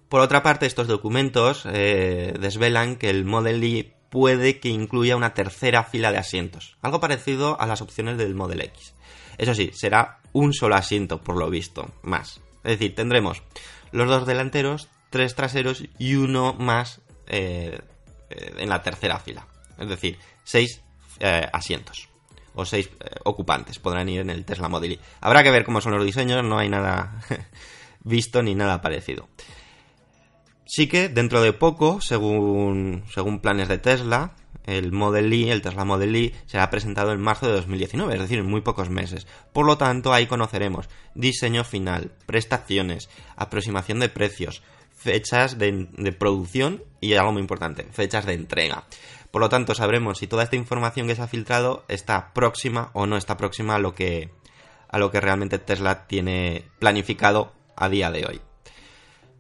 Por 0.09 0.21
otra 0.21 0.43
parte, 0.43 0.67
estos 0.67 0.87
documentos 0.87 1.65
eh, 1.67 2.35
desvelan 2.39 2.97
que 2.97 3.11
el 3.11 3.25
Model 3.25 3.63
E 3.65 3.95
puede 4.11 4.59
que 4.59 4.69
incluya 4.69 5.17
una 5.17 5.35
tercera 5.35 5.85
fila 5.85 6.11
de 6.11 6.19
asientos, 6.19 6.77
algo 6.83 7.01
parecido 7.01 7.61
a 7.61 7.67
las 7.67 7.81
opciones 7.81 8.19
del 8.19 8.35
Model 8.35 8.61
X. 8.63 8.95
Eso 9.39 9.55
sí, 9.55 9.71
será 9.73 10.21
un 10.33 10.53
solo 10.53 10.75
asiento, 10.75 11.23
por 11.23 11.37
lo 11.37 11.49
visto, 11.49 11.93
más. 12.03 12.41
Es 12.65 12.79
decir, 12.79 12.95
tendremos 12.95 13.43
los 13.93 14.09
dos 14.09 14.27
delanteros, 14.27 14.89
tres 15.11 15.35
traseros 15.35 15.85
y 15.99 16.15
uno 16.15 16.55
más 16.55 17.01
eh, 17.27 17.81
eh, 18.31 18.55
en 18.59 18.69
la 18.69 18.83
tercera 18.83 19.19
fila. 19.19 19.47
Es 19.79 19.89
decir, 19.89 20.19
seis 20.45 20.83
eh, 21.19 21.49
asientos 21.53 22.09
o 22.55 22.65
seis 22.65 22.91
ocupantes 23.25 23.79
podrán 23.79 24.09
ir 24.09 24.21
en 24.21 24.31
el 24.31 24.45
Tesla 24.45 24.69
Model 24.69 24.93
E. 24.93 24.99
Habrá 25.21 25.43
que 25.43 25.51
ver 25.51 25.65
cómo 25.65 25.81
son 25.81 25.93
los 25.93 26.05
diseños, 26.05 26.45
no 26.45 26.59
hay 26.59 26.69
nada 26.69 27.23
visto 28.05 28.43
ni 28.43 28.55
nada 28.55 28.81
parecido. 28.81 29.29
Sí 30.67 30.87
que 30.87 31.09
dentro 31.09 31.43
de 31.43 31.53
poco, 31.53 32.01
según, 32.01 33.05
según 33.13 33.41
planes 33.41 33.69
de 33.69 33.79
Tesla, 33.79 34.35
el 34.67 34.93
Model 34.93 35.33
E, 35.33 35.51
el 35.51 35.63
Tesla 35.63 35.85
Model 35.85 36.15
E, 36.17 36.35
será 36.47 36.71
presentado 36.71 37.13
en 37.13 37.21
marzo 37.21 37.47
de 37.47 37.53
2019, 37.53 38.15
es 38.15 38.21
decir, 38.21 38.39
en 38.39 38.47
muy 38.47 38.61
pocos 38.61 38.91
meses. 38.91 39.27
Por 39.53 39.67
lo 39.67 39.79
tanto, 39.79 40.13
ahí 40.13 40.27
conoceremos 40.27 40.89
diseño 41.15 41.65
final, 41.65 42.13
prestaciones, 42.27 43.09
aproximación 43.37 44.01
de 44.01 44.09
precios, 44.09 44.63
fechas 45.01 45.59
de, 45.59 46.15
producción 46.19 46.83
y 47.01 47.15
algo 47.15 47.33
muy 47.33 47.41
importante, 47.41 47.87
fechas 47.91 48.27
de 48.27 48.35
entrega. 48.35 48.85
Por 49.31 49.41
lo 49.41 49.49
tanto, 49.49 49.75
sabremos 49.75 50.19
si 50.19 50.27
toda 50.27 50.43
esta 50.43 50.57
información 50.57 51.07
que 51.07 51.15
se 51.15 51.23
ha 51.23 51.29
filtrado 51.29 51.85
está 51.89 52.33
próxima 52.35 52.91
o 52.93 53.07
no 53.07 53.17
está 53.17 53.37
próxima 53.37 53.77
a 53.77 53.79
lo 53.79 53.95
que, 53.95 54.31
a 54.89 54.99
lo 54.99 55.11
que 55.11 55.21
realmente 55.21 55.59
Tesla 55.59 56.07
tiene 56.07 56.65
planificado 56.79 57.55
a 57.77 57.89
día 57.89 58.11
de 58.11 58.27
hoy. 58.27 58.50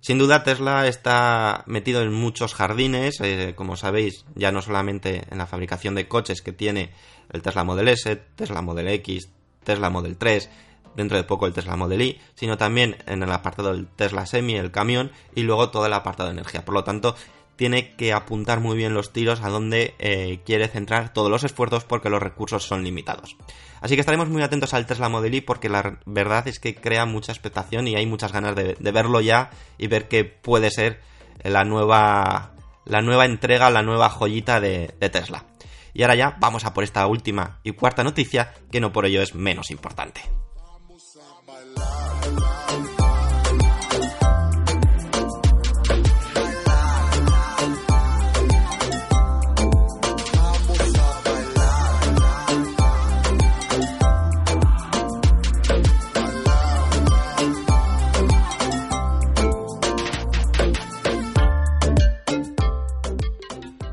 Sin 0.01 0.17
duda 0.17 0.43
Tesla 0.43 0.87
está 0.87 1.63
metido 1.67 2.01
en 2.01 2.13
muchos 2.13 2.55
jardines, 2.55 3.21
eh, 3.21 3.53
como 3.55 3.77
sabéis, 3.77 4.25
ya 4.35 4.51
no 4.51 4.63
solamente 4.63 5.25
en 5.31 5.37
la 5.37 5.47
fabricación 5.47 5.95
de 5.95 6.09
coches 6.09 6.41
que 6.41 6.53
tiene 6.53 6.91
el 7.31 7.43
Tesla 7.43 7.65
Model 7.65 7.89
S, 7.89 8.17
Tesla 8.35 8.63
Model 8.63 8.89
X, 8.89 9.29
Tesla 9.63 9.91
Model 9.91 10.17
3, 10.17 10.49
dentro 10.97 11.19
de 11.19 11.25
poco 11.25 11.47
el 11.47 11.53
Tesla 11.53 11.77
Model 11.77 12.01
Y, 12.01 12.21
sino 12.35 12.57
también 12.57 12.97
en 13.07 13.23
el 13.23 13.31
apartado 13.31 13.73
del 13.73 13.87
Tesla 13.89 14.25
Semi, 14.25 14.55
el 14.57 14.71
camión, 14.71 15.13
y 15.35 15.43
luego 15.43 15.71
todo 15.71 15.85
el 15.85 15.93
apartado 15.93 16.31
de 16.31 16.35
energía. 16.35 16.65
Por 16.65 16.75
lo 16.75 16.83
tanto, 16.83 17.15
tiene 17.61 17.95
que 17.95 18.15
apuntar 18.15 18.59
muy 18.61 18.75
bien 18.75 18.95
los 18.95 19.13
tiros 19.13 19.43
a 19.43 19.51
donde 19.51 19.95
eh, 19.99 20.41
quiere 20.47 20.67
centrar 20.67 21.13
todos 21.13 21.31
los 21.31 21.45
esfuerzos 21.45 21.85
porque 21.85 22.09
los 22.09 22.23
recursos 22.23 22.65
son 22.65 22.85
limitados. 22.85 23.37
Así 23.83 23.97
que 23.97 24.01
estaremos 24.01 24.31
muy 24.31 24.41
atentos 24.41 24.73
al 24.73 24.87
Tesla 24.87 25.11
Model 25.11 25.35
Y 25.35 25.43
porque 25.43 25.69
la 25.69 25.99
verdad 26.07 26.49
es 26.49 26.59
que 26.59 26.75
crea 26.75 27.05
mucha 27.05 27.33
expectación 27.33 27.87
y 27.87 27.97
hay 27.97 28.07
muchas 28.07 28.33
ganas 28.33 28.57
de, 28.57 28.77
verlo 28.81 29.21
ya 29.21 29.51
y 29.77 29.89
ver 29.89 30.09
qué 30.09 30.25
puede 30.25 30.71
ser 30.71 31.03
la 31.45 31.65
nueva, 31.65 32.55
la 32.87 33.03
nueva 33.03 33.27
entrega, 33.27 33.69
la 33.69 33.83
nueva 33.83 34.09
joyita 34.09 34.59
de, 34.59 34.95
de 34.99 35.11
Tesla. 35.11 35.45
Y 35.93 36.01
ahora 36.01 36.15
ya 36.15 36.39
vamos 36.41 36.65
a 36.65 36.73
por 36.73 36.83
esta 36.83 37.07
última 37.07 37.61
y 37.63 37.73
cuarta 37.73 38.03
noticia 38.03 38.55
que 38.73 38.81
no 38.81 38.91
por 38.91 39.05
ello 39.05 39.21
es 39.21 39.35
menos 39.35 39.71
importante. 39.71 40.23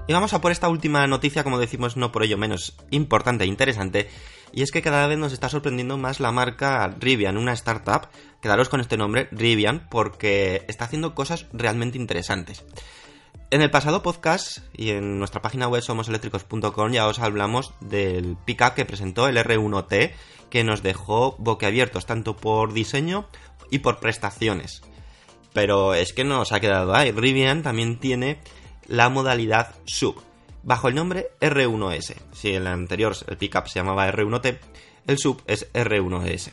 Y 0.08 0.14
vamos 0.14 0.34
a 0.34 0.40
por 0.40 0.54
esta 0.54 0.70
última 0.70 1.06
noticia, 1.06 1.44
como 1.44 1.60
decimos, 1.60 1.98
no 1.98 2.14
por 2.14 2.24
ello 2.24 2.38
menos 2.38 2.78
importante 2.92 3.44
e 3.44 3.48
interesante, 3.48 4.10
y 4.54 4.62
es 4.62 4.72
que 4.72 4.82
cada 4.82 5.06
vez 5.06 5.18
nos 5.18 5.34
está 5.34 5.50
sorprendiendo 5.50 5.98
más 5.98 6.22
la 6.22 6.32
marca 6.32 6.96
Rivian, 6.98 7.38
una 7.38 7.52
startup, 7.52 8.08
quedaros 8.42 8.70
con 8.70 8.80
este 8.80 8.96
nombre, 8.96 9.28
Rivian, 9.32 9.86
porque 9.90 10.64
está 10.70 10.86
haciendo 10.86 11.14
cosas 11.14 11.48
realmente 11.52 11.98
interesantes. 11.98 12.64
En 13.52 13.62
el 13.62 13.70
pasado 13.70 14.02
podcast 14.02 14.60
y 14.74 14.92
en 14.92 15.20
nuestra 15.20 15.42
página 15.42 15.68
web 15.68 15.82
somoseléctricos.com 15.82 16.92
ya 16.92 17.08
os 17.08 17.20
hablamos 17.20 17.74
del 17.82 18.38
pickup 18.46 18.76
que 18.76 18.86
presentó 18.86 19.28
el 19.28 19.38
R1T, 19.38 20.14
que 20.50 20.64
nos 20.64 20.84
dejó 20.84 21.36
boquiabiertos 21.38 22.06
tanto 22.06 22.38
por 22.38 22.72
diseño 22.72 23.28
y 23.72 23.80
por 23.80 24.00
prestaciones. 24.00 24.82
Pero 25.54 25.94
es 25.94 26.14
que 26.14 26.24
no 26.24 26.42
os 26.42 26.52
ha 26.54 26.60
quedado 26.62 26.96
ahí. 26.96 27.12
Rivian 27.12 27.64
también 27.64 28.00
tiene 28.00 28.40
la 28.88 29.10
modalidad 29.10 29.76
sub, 29.86 30.22
bajo 30.64 30.88
el 30.88 30.96
nombre 30.96 31.30
R1S. 31.40 32.16
Si 32.34 32.52
el 32.52 32.68
anterior, 32.68 33.16
el 33.28 33.38
pickup, 33.38 33.68
se 33.68 33.80
llamaba 33.80 34.10
R1T, 34.10 34.60
el 35.08 35.18
sub 35.18 35.42
es 35.48 35.72
R1S. 35.74 36.52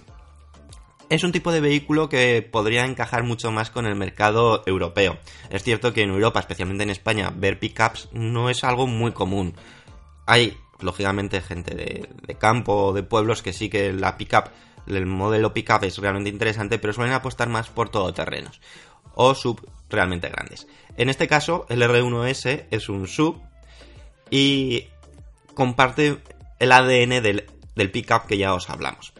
Es 1.10 1.22
un 1.22 1.32
tipo 1.32 1.52
de 1.52 1.60
vehículo 1.60 2.08
que 2.08 2.42
podría 2.42 2.84
encajar 2.84 3.24
mucho 3.24 3.50
más 3.50 3.70
con 3.70 3.86
el 3.86 3.94
mercado 3.94 4.62
europeo. 4.66 5.18
Es 5.50 5.62
cierto 5.62 5.92
que 5.92 6.02
en 6.02 6.10
Europa, 6.10 6.40
especialmente 6.40 6.82
en 6.82 6.90
España, 6.90 7.32
ver 7.34 7.58
pickups 7.58 8.08
no 8.12 8.48
es 8.48 8.64
algo 8.64 8.86
muy 8.86 9.12
común. 9.12 9.54
Hay, 10.26 10.56
lógicamente, 10.80 11.42
gente 11.42 11.74
de, 11.74 12.08
de 12.26 12.34
campo 12.36 12.86
o 12.86 12.92
de 12.92 13.02
pueblos 13.02 13.42
que 13.42 13.52
sí 13.52 13.68
que 13.68 13.92
la 13.92 14.16
pickup, 14.16 14.46
el 14.86 15.06
modelo 15.06 15.52
pickup 15.52 15.84
es 15.84 15.98
realmente 15.98 16.30
interesante, 16.30 16.78
pero 16.78 16.92
suelen 16.92 17.14
apostar 17.14 17.48
más 17.48 17.68
por 17.68 17.90
todoterrenos 17.90 18.60
o 19.14 19.34
sub 19.34 19.60
realmente 19.88 20.28
grandes. 20.28 20.66
En 20.96 21.08
este 21.08 21.28
caso, 21.28 21.66
el 21.68 21.82
R1S 21.82 22.66
es 22.70 22.88
un 22.88 23.06
sub 23.06 23.40
y 24.30 24.88
comparte 25.54 26.18
el 26.58 26.72
ADN 26.72 27.22
del, 27.22 27.46
del 27.74 27.90
pickup 27.90 28.26
que 28.26 28.38
ya 28.38 28.54
os 28.54 28.70
hablamos. 28.70 29.12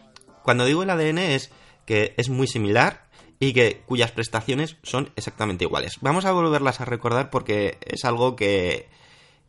Cuando 0.43 0.65
digo 0.65 0.83
el 0.83 0.89
ADN 0.89 1.19
es 1.19 1.51
que 1.85 2.13
es 2.17 2.29
muy 2.29 2.47
similar 2.47 3.05
y 3.39 3.53
que 3.53 3.81
cuyas 3.85 4.11
prestaciones 4.11 4.77
son 4.83 5.11
exactamente 5.15 5.65
iguales. 5.65 5.97
Vamos 6.01 6.25
a 6.25 6.31
volverlas 6.31 6.81
a 6.81 6.85
recordar 6.85 7.29
porque 7.29 7.77
es 7.81 8.05
algo 8.05 8.35
que, 8.35 8.87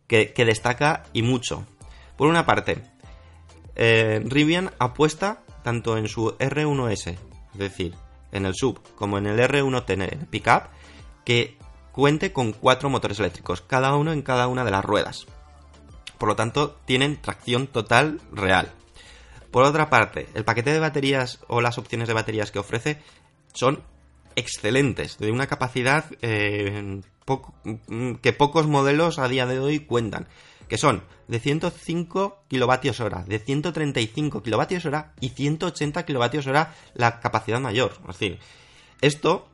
que, 0.07 0.45
destaca 0.45 1.05
y 1.13 1.23
mucho. 1.23 1.67
Por 2.17 2.29
una 2.29 2.47
parte, 2.47 2.83
eh, 3.75 4.23
Rivian 4.25 4.71
apuesta 4.79 5.43
tanto 5.63 5.97
en 5.97 6.09
su 6.09 6.37
R1S, 6.39 7.17
es 7.53 7.59
decir, 7.59 7.95
en 8.33 8.47
el 8.47 8.55
sub 8.55 8.81
como 8.95 9.19
en 9.19 9.27
el 9.27 9.39
R1T 9.39 9.91
en 9.91 10.03
el 10.03 10.27
pickup, 10.27 10.65
que 11.25 11.57
cuente 11.97 12.31
con 12.31 12.53
cuatro 12.53 12.91
motores 12.91 13.19
eléctricos, 13.19 13.63
cada 13.63 13.97
uno 13.97 14.13
en 14.13 14.21
cada 14.21 14.49
una 14.49 14.65
de 14.67 14.71
las 14.71 14.85
ruedas. 14.85 15.27
Por 16.19 16.29
lo 16.29 16.37
tanto, 16.37 16.77
tienen 16.85 17.17
tracción 17.17 17.69
total 17.69 18.21
real. 18.33 18.71
Por 19.51 19.65
otra 19.65 19.89
parte, 19.89 20.29
el 20.35 20.45
paquete 20.45 20.75
de 20.75 20.79
baterías 20.79 21.41
o 21.49 21.63
las 21.63 21.79
opciones 21.79 22.07
de 22.07 22.13
baterías 22.13 22.51
que 22.51 22.59
ofrece 22.59 22.99
son 23.55 23.83
excelentes, 24.35 25.17
de 25.17 25.33
una 25.33 25.47
capacidad 25.47 26.05
eh, 26.21 27.01
que 28.21 28.33
pocos 28.35 28.67
modelos 28.67 29.19
a 29.19 29.29
día 29.29 29.47
de 29.47 29.59
hoy 29.59 29.81
cuentan. 29.81 30.29
que 30.69 30.77
son 30.77 31.03
de 31.29 31.41
105 31.41 32.43
kilovatios 32.49 33.01
hora, 33.01 33.25
de 33.27 33.39
135 33.39 34.43
kilovatios 34.43 34.85
hora 34.85 35.15
y 35.21 35.31
180 35.31 36.05
kilovatios 36.05 36.47
hora 36.47 36.75
la 36.93 37.21
capacidad 37.21 37.61
mayor. 37.61 37.93
Es 38.01 38.19
decir, 38.19 38.39
esto 39.01 39.49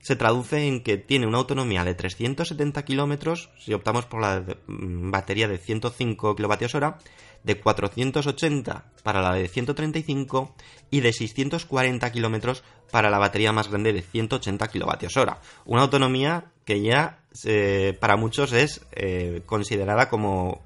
se 0.00 0.16
traduce 0.16 0.66
en 0.66 0.82
que 0.82 0.96
tiene 0.96 1.26
una 1.26 1.38
autonomía 1.38 1.84
de 1.84 1.94
370 1.94 2.84
kilómetros 2.84 3.50
si 3.58 3.74
optamos 3.74 4.06
por 4.06 4.20
la 4.22 4.44
mm, 4.66 5.10
batería 5.10 5.48
de 5.48 5.58
105 5.58 6.36
kilovatios 6.36 6.74
hora, 6.74 6.98
de 7.44 7.58
480 7.58 8.84
para 9.02 9.22
la 9.22 9.32
de 9.32 9.48
135 9.48 10.54
y 10.90 11.00
de 11.00 11.12
640 11.12 12.12
kilómetros 12.12 12.62
para 12.90 13.10
la 13.10 13.18
batería 13.18 13.52
más 13.52 13.68
grande 13.68 13.92
de 13.92 14.02
180 14.02 14.68
kilovatios 14.68 15.16
hora. 15.16 15.40
Una 15.64 15.82
autonomía 15.82 16.52
que 16.64 16.82
ya 16.82 17.20
eh, 17.44 17.96
para 17.98 18.16
muchos 18.16 18.52
es 18.52 18.82
eh, 18.92 19.42
considerada 19.46 20.08
como 20.08 20.62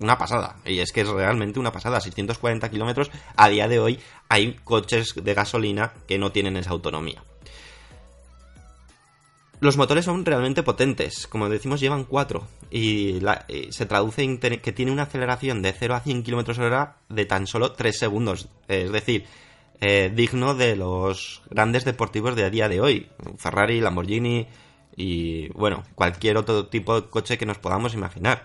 una 0.00 0.18
pasada. 0.18 0.56
Y 0.64 0.80
es 0.80 0.92
que 0.92 1.02
es 1.02 1.08
realmente 1.08 1.58
una 1.58 1.72
pasada. 1.72 2.00
640 2.00 2.70
kilómetros 2.70 3.10
a 3.36 3.48
día 3.48 3.68
de 3.68 3.78
hoy 3.78 3.98
hay 4.28 4.54
coches 4.64 5.14
de 5.16 5.34
gasolina 5.34 5.92
que 6.06 6.18
no 6.18 6.30
tienen 6.30 6.56
esa 6.56 6.70
autonomía. 6.70 7.22
Los 9.60 9.76
motores 9.76 10.04
son 10.04 10.24
realmente 10.24 10.62
potentes, 10.62 11.26
como 11.26 11.48
decimos 11.48 11.80
llevan 11.80 12.04
4 12.04 12.46
y, 12.70 13.18
se 13.70 13.86
traduce 13.86 14.38
que 14.38 14.72
tiene 14.72 14.92
una 14.92 15.02
aceleración 15.04 15.62
de 15.62 15.72
0 15.72 15.96
a 15.96 16.00
100 16.00 16.22
km 16.22 16.58
hora 16.60 16.98
de 17.08 17.26
tan 17.26 17.46
solo 17.48 17.72
3 17.72 17.98
segundos, 17.98 18.48
es 18.68 18.92
decir, 18.92 19.24
eh, 19.80 20.12
digno 20.14 20.54
de 20.54 20.76
los 20.76 21.42
grandes 21.50 21.84
deportivos 21.84 22.36
de 22.36 22.44
a 22.44 22.50
día 22.50 22.68
de 22.68 22.80
hoy, 22.80 23.08
Ferrari, 23.36 23.80
Lamborghini 23.80 24.46
y 24.96 25.48
bueno, 25.50 25.82
cualquier 25.96 26.36
otro 26.36 26.66
tipo 26.66 27.00
de 27.00 27.08
coche 27.08 27.36
que 27.38 27.46
nos 27.46 27.58
podamos 27.58 27.94
imaginar. 27.94 28.44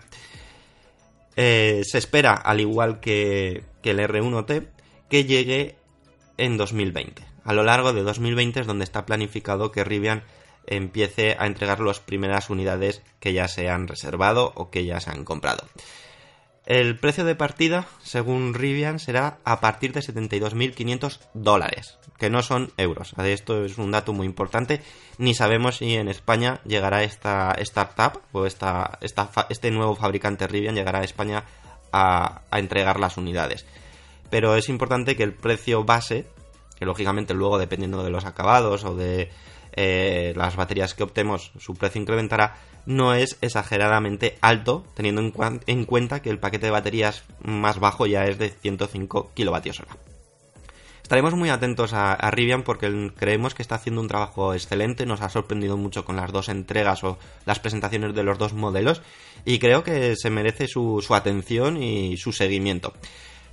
Eh, 1.36 1.82
se 1.84 1.98
espera, 1.98 2.34
al 2.34 2.60
igual 2.60 3.00
que, 3.00 3.64
que 3.82 3.90
el 3.90 3.98
R1T, 3.98 4.68
que 5.08 5.24
llegue 5.24 5.76
en 6.38 6.56
2020. 6.56 7.24
A 7.44 7.52
lo 7.52 7.62
largo 7.62 7.92
de 7.92 8.02
2020 8.02 8.60
es 8.60 8.66
donde 8.66 8.84
está 8.84 9.04
planificado 9.04 9.72
que 9.72 9.84
Rivian 9.84 10.22
empiece 10.66 11.36
a 11.38 11.46
entregar 11.46 11.80
las 11.80 12.00
primeras 12.00 12.50
unidades 12.50 13.02
que 13.20 13.32
ya 13.32 13.48
se 13.48 13.68
han 13.68 13.88
reservado 13.88 14.52
o 14.54 14.70
que 14.70 14.84
ya 14.84 15.00
se 15.00 15.10
han 15.10 15.24
comprado. 15.24 15.64
El 16.66 16.98
precio 16.98 17.26
de 17.26 17.34
partida, 17.34 17.86
según 18.02 18.54
Rivian, 18.54 18.98
será 18.98 19.38
a 19.44 19.60
partir 19.60 19.92
de 19.92 20.00
72.500 20.00 21.20
dólares, 21.34 21.98
que 22.18 22.30
no 22.30 22.40
son 22.42 22.72
euros. 22.78 23.12
Esto 23.18 23.66
es 23.66 23.76
un 23.76 23.90
dato 23.90 24.14
muy 24.14 24.26
importante. 24.26 24.80
Ni 25.18 25.34
sabemos 25.34 25.76
si 25.76 25.94
en 25.94 26.08
España 26.08 26.60
llegará 26.64 27.02
esta 27.02 27.54
startup 27.58 28.22
o 28.32 28.46
esta, 28.46 28.98
este 29.50 29.70
nuevo 29.70 29.94
fabricante 29.94 30.46
Rivian 30.46 30.74
llegará 30.74 31.00
a 31.00 31.04
España 31.04 31.44
a, 31.92 32.40
a 32.50 32.58
entregar 32.58 32.98
las 32.98 33.18
unidades. 33.18 33.66
Pero 34.30 34.56
es 34.56 34.70
importante 34.70 35.16
que 35.16 35.22
el 35.22 35.34
precio 35.34 35.84
base, 35.84 36.26
que 36.78 36.86
lógicamente 36.86 37.34
luego 37.34 37.58
dependiendo 37.58 38.02
de 38.02 38.10
los 38.10 38.24
acabados 38.24 38.84
o 38.84 38.96
de 38.96 39.30
eh, 39.76 40.32
las 40.36 40.56
baterías 40.56 40.94
que 40.94 41.02
optemos, 41.02 41.52
su 41.58 41.74
precio 41.74 42.00
incrementará, 42.00 42.56
no 42.86 43.14
es 43.14 43.38
exageradamente 43.40 44.36
alto, 44.40 44.84
teniendo 44.94 45.22
en, 45.66 45.84
cuenta 45.84 46.22
que 46.22 46.30
el 46.30 46.38
paquete 46.38 46.66
de 46.66 46.72
baterías 46.72 47.24
más 47.42 47.78
bajo 47.78 48.06
ya 48.06 48.24
es 48.24 48.38
de 48.38 48.50
105 48.50 49.32
kWh. 49.34 49.84
Estaremos 51.02 51.34
muy 51.34 51.50
atentos 51.50 51.92
a, 51.92 52.30
Rivian 52.30 52.62
porque 52.62 53.12
creemos 53.14 53.54
que 53.54 53.62
está 53.62 53.74
haciendo 53.74 54.00
un 54.00 54.08
trabajo 54.08 54.54
excelente, 54.54 55.04
nos 55.04 55.20
ha 55.20 55.28
sorprendido 55.28 55.76
mucho 55.76 56.04
con 56.04 56.16
las 56.16 56.32
dos 56.32 56.48
entregas 56.48 57.04
o 57.04 57.18
las 57.44 57.58
presentaciones 57.58 58.14
de 58.14 58.22
los 58.22 58.38
dos 58.38 58.54
modelos 58.54 59.02
y 59.44 59.58
creo 59.58 59.84
que 59.84 60.16
se 60.16 60.30
merece 60.30 60.66
su 60.66 61.04
atención 61.10 61.82
y 61.82 62.16
su 62.16 62.32
seguimiento 62.32 62.94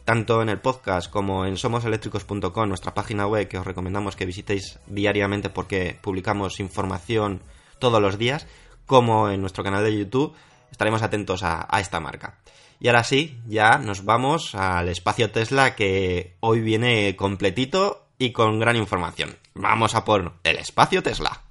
tanto 0.06 0.42
en 0.42 0.50
el 0.50 0.60
podcast 0.60 1.10
como 1.10 1.46
en 1.46 1.58
somoseléctricos.com, 1.58 2.68
nuestra 2.68 2.94
página 2.94 3.28
web 3.28 3.48
que 3.48 3.58
os 3.58 3.66
recomendamos 3.66 4.16
que 4.16 4.26
visitéis 4.26 4.80
diariamente 4.88 5.50
porque 5.50 5.98
publicamos 6.02 6.60
información 6.60 7.42
todos 7.80 8.02
los 8.02 8.18
días, 8.18 8.48
como 8.86 9.30
en 9.30 9.42
nuestro 9.42 9.64
canal 9.64 9.84
de 9.84 9.98
YouTube, 9.98 10.34
estaremos 10.72 11.02
atentos 11.02 11.44
a, 11.44 11.68
esta 11.80 12.00
marca. 12.00 12.40
Y 12.80 12.88
ahora 12.88 13.04
sí, 13.04 13.40
ya 13.48 13.78
nos 13.78 14.06
vamos 14.06 14.56
al 14.56 14.90
espacio 14.90 15.32
Tesla 15.32 15.76
que 15.76 16.36
hoy 16.40 16.62
viene 16.62 17.16
completito 17.16 18.08
y 18.18 18.32
con 18.32 18.60
gran 18.60 18.76
información. 18.76 19.38
Vamos 19.54 19.96
a 19.96 20.04
por 20.04 20.34
el 20.44 20.58
espacio 20.58 21.04
Tesla. 21.04 21.42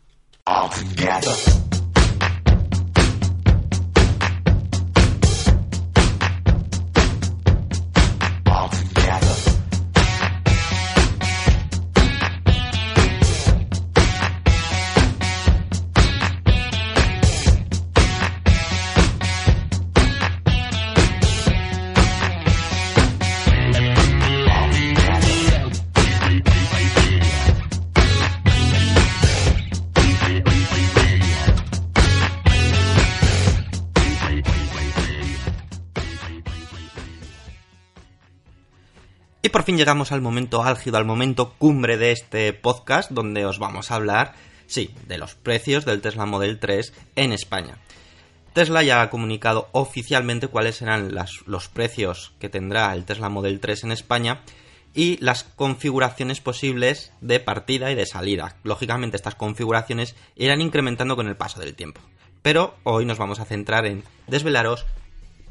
Por 39.51 39.65
fin 39.65 39.77
llegamos 39.77 40.13
al 40.13 40.21
momento 40.21 40.63
álgido, 40.63 40.97
al 40.97 41.05
momento 41.05 41.55
cumbre 41.59 41.97
de 41.97 42.13
este 42.13 42.53
podcast, 42.53 43.11
donde 43.11 43.45
os 43.45 43.59
vamos 43.59 43.91
a 43.91 43.97
hablar, 43.97 44.35
sí, 44.67 44.95
de 45.07 45.19
los 45.19 45.35
precios 45.35 45.85
del 45.85 46.01
Tesla 46.01 46.27
Model 46.27 46.59
3 46.59 46.93
en 47.17 47.33
España. 47.33 47.79
Tesla 48.53 48.83
ya 48.83 49.03
ha 49.03 49.11
comunicado 49.11 49.69
oficialmente 49.73 50.49
cuáles 50.49 50.77
serán 50.77 51.15
los 51.47 51.69
precios 51.69 52.33
que 52.39 52.49
tendrá 52.49 52.93
el 52.95 53.05
Tesla 53.05 53.29
Model 53.29 53.61
3 53.61 53.85
en 53.85 53.93
España 53.93 54.43
y 54.95 55.19
las 55.19 55.45
configuraciones 55.45 56.41
posibles 56.41 57.13
de 57.21 57.41
partida 57.41 57.91
y 57.91 57.95
de 57.95 58.07
salida. 58.07 58.57
Lógicamente 58.65 59.17
estas 59.17 59.37
configuraciones 59.37 60.17
irán 60.35 60.61
incrementando 60.61 61.17
con 61.17 61.29
el 61.29 61.37
paso 61.37 61.61
del 61.61 61.75
tiempo. 61.75 62.01
Pero 62.43 62.77
hoy 62.83 63.05
nos 63.05 63.19
vamos 63.19 63.39
a 63.39 63.45
centrar 63.45 63.87
en 63.87 64.03
desvelaros 64.27 64.87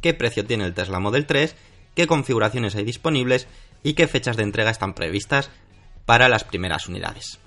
qué 0.02 0.14
precio 0.14 0.46
tiene 0.46 0.66
el 0.66 0.74
Tesla 0.74 1.00
Model 1.00 1.26
3, 1.26 1.56
qué 1.96 2.08
configuraciones 2.08 2.76
hay 2.76 2.84
disponibles 2.84 3.48
y 3.84 3.94
qué 3.94 4.08
fechas 4.08 4.38
de 4.38 4.44
entrega 4.44 4.72
están 4.72 4.94
previstas 4.94 5.50
para 6.06 6.30
las 6.30 6.44
primeras 6.44 6.88
unidades. 6.88 7.40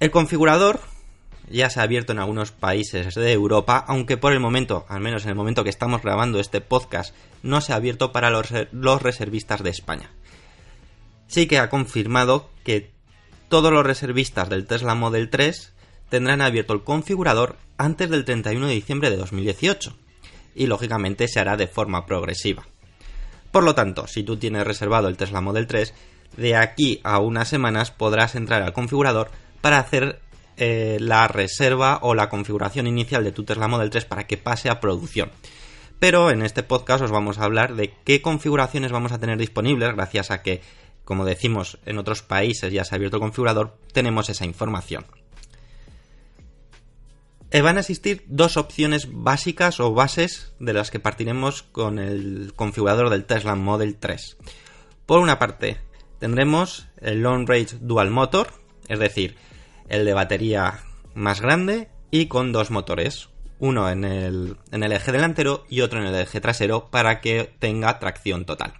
El 0.00 0.10
configurador 0.10 0.80
ya 1.50 1.70
se 1.70 1.80
ha 1.80 1.84
abierto 1.84 2.12
en 2.12 2.18
algunos 2.18 2.50
países 2.52 3.14
de 3.14 3.32
Europa, 3.32 3.84
aunque 3.86 4.16
por 4.16 4.32
el 4.32 4.40
momento, 4.40 4.84
al 4.88 5.00
menos 5.00 5.24
en 5.24 5.30
el 5.30 5.34
momento 5.36 5.64
que 5.64 5.70
estamos 5.70 6.02
grabando 6.02 6.40
este 6.40 6.60
podcast, 6.60 7.14
no 7.42 7.60
se 7.60 7.72
ha 7.72 7.76
abierto 7.76 8.12
para 8.12 8.30
los, 8.30 9.02
reservistas 9.02 9.62
de 9.62 9.70
España. 9.70 10.10
Sí 11.28 11.46
que 11.46 11.58
ha 11.58 11.70
confirmado 11.70 12.50
que 12.64 12.90
todos 13.48 13.72
los 13.72 13.86
reservistas 13.86 14.48
del 14.48 14.66
Tesla 14.66 14.94
Model 14.94 15.30
3 15.30 15.72
tendrán 16.08 16.40
abierto 16.40 16.72
el 16.72 16.82
configurador 16.82 17.56
antes 17.78 18.10
del 18.10 18.24
31 18.24 18.66
de 18.66 18.74
diciembre 18.74 19.10
de 19.10 19.16
2018 19.16 19.96
y 20.54 20.66
lógicamente 20.66 21.28
se 21.28 21.40
hará 21.40 21.56
de 21.56 21.66
forma 21.66 22.06
progresiva. 22.06 22.66
Por 23.56 23.64
lo 23.64 23.74
tanto, 23.74 24.06
si 24.06 24.22
tú 24.22 24.36
tienes 24.36 24.66
reservado 24.66 25.08
el 25.08 25.16
Tesla 25.16 25.40
Model 25.40 25.66
3, 25.66 25.94
de 26.36 26.56
aquí 26.56 27.00
a 27.04 27.20
unas 27.20 27.48
semanas 27.48 27.90
podrás 27.90 28.34
entrar 28.34 28.60
al 28.60 28.74
configurador 28.74 29.30
para 29.62 29.78
hacer 29.78 30.20
eh, 30.58 30.98
la 31.00 31.26
reserva 31.26 32.00
o 32.02 32.14
la 32.14 32.28
configuración 32.28 32.86
inicial 32.86 33.24
de 33.24 33.32
tu 33.32 33.44
Tesla 33.44 33.66
Model 33.66 33.88
3 33.88 34.04
para 34.04 34.26
que 34.26 34.36
pase 34.36 34.68
a 34.68 34.78
producción. 34.78 35.30
Pero 35.98 36.30
en 36.30 36.42
este 36.42 36.64
podcast 36.64 37.02
os 37.02 37.10
vamos 37.10 37.38
a 37.38 37.44
hablar 37.44 37.76
de 37.76 37.94
qué 38.04 38.20
configuraciones 38.20 38.92
vamos 38.92 39.12
a 39.12 39.18
tener 39.18 39.38
disponibles 39.38 39.94
gracias 39.94 40.30
a 40.30 40.42
que, 40.42 40.60
como 41.06 41.24
decimos, 41.24 41.78
en 41.86 41.96
otros 41.96 42.20
países 42.20 42.70
ya 42.70 42.84
se 42.84 42.94
ha 42.94 42.96
abierto 42.96 43.16
el 43.16 43.22
configurador, 43.22 43.78
tenemos 43.94 44.28
esa 44.28 44.44
información. 44.44 45.06
Eh, 47.50 47.60
van 47.60 47.76
a 47.76 47.80
existir 47.80 48.24
dos 48.26 48.56
opciones 48.56 49.08
básicas 49.12 49.78
o 49.78 49.94
bases 49.94 50.52
de 50.58 50.72
las 50.72 50.90
que 50.90 50.98
partiremos 50.98 51.62
con 51.62 51.98
el 51.98 52.52
configurador 52.56 53.08
del 53.10 53.24
Tesla 53.24 53.54
Model 53.54 53.96
3. 53.96 54.36
Por 55.06 55.20
una 55.20 55.38
parte, 55.38 55.78
tendremos 56.18 56.88
el 57.00 57.22
Long 57.22 57.48
Range 57.48 57.76
Dual 57.80 58.10
Motor, 58.10 58.48
es 58.88 58.98
decir, 58.98 59.36
el 59.88 60.04
de 60.04 60.14
batería 60.14 60.80
más 61.14 61.40
grande 61.40 61.88
y 62.10 62.26
con 62.26 62.50
dos 62.50 62.72
motores, 62.72 63.28
uno 63.60 63.88
en 63.90 64.04
el, 64.04 64.56
en 64.72 64.82
el 64.82 64.92
eje 64.92 65.12
delantero 65.12 65.64
y 65.68 65.82
otro 65.82 66.00
en 66.00 66.06
el 66.06 66.14
eje 66.16 66.40
trasero 66.40 66.88
para 66.90 67.20
que 67.20 67.54
tenga 67.60 67.98
tracción 68.00 68.44
total. 68.44 68.74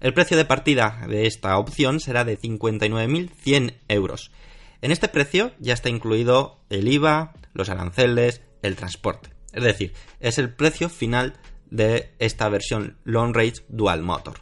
El 0.00 0.14
precio 0.14 0.36
de 0.36 0.44
partida 0.44 1.04
de 1.08 1.26
esta 1.26 1.58
opción 1.58 2.00
será 2.00 2.24
de 2.24 2.38
59.100 2.38 3.74
euros. 3.88 4.30
En 4.80 4.92
este 4.92 5.08
precio 5.08 5.52
ya 5.58 5.74
está 5.74 5.88
incluido 5.88 6.60
el 6.70 6.88
IVA, 6.88 7.34
los 7.52 7.68
aranceles, 7.68 8.42
el 8.62 8.76
transporte. 8.76 9.30
Es 9.52 9.64
decir, 9.64 9.92
es 10.20 10.38
el 10.38 10.54
precio 10.54 10.88
final 10.88 11.34
de 11.70 12.12
esta 12.18 12.48
versión 12.48 12.96
Long 13.04 13.34
Range 13.34 13.62
Dual 13.68 14.02
Motor. 14.02 14.40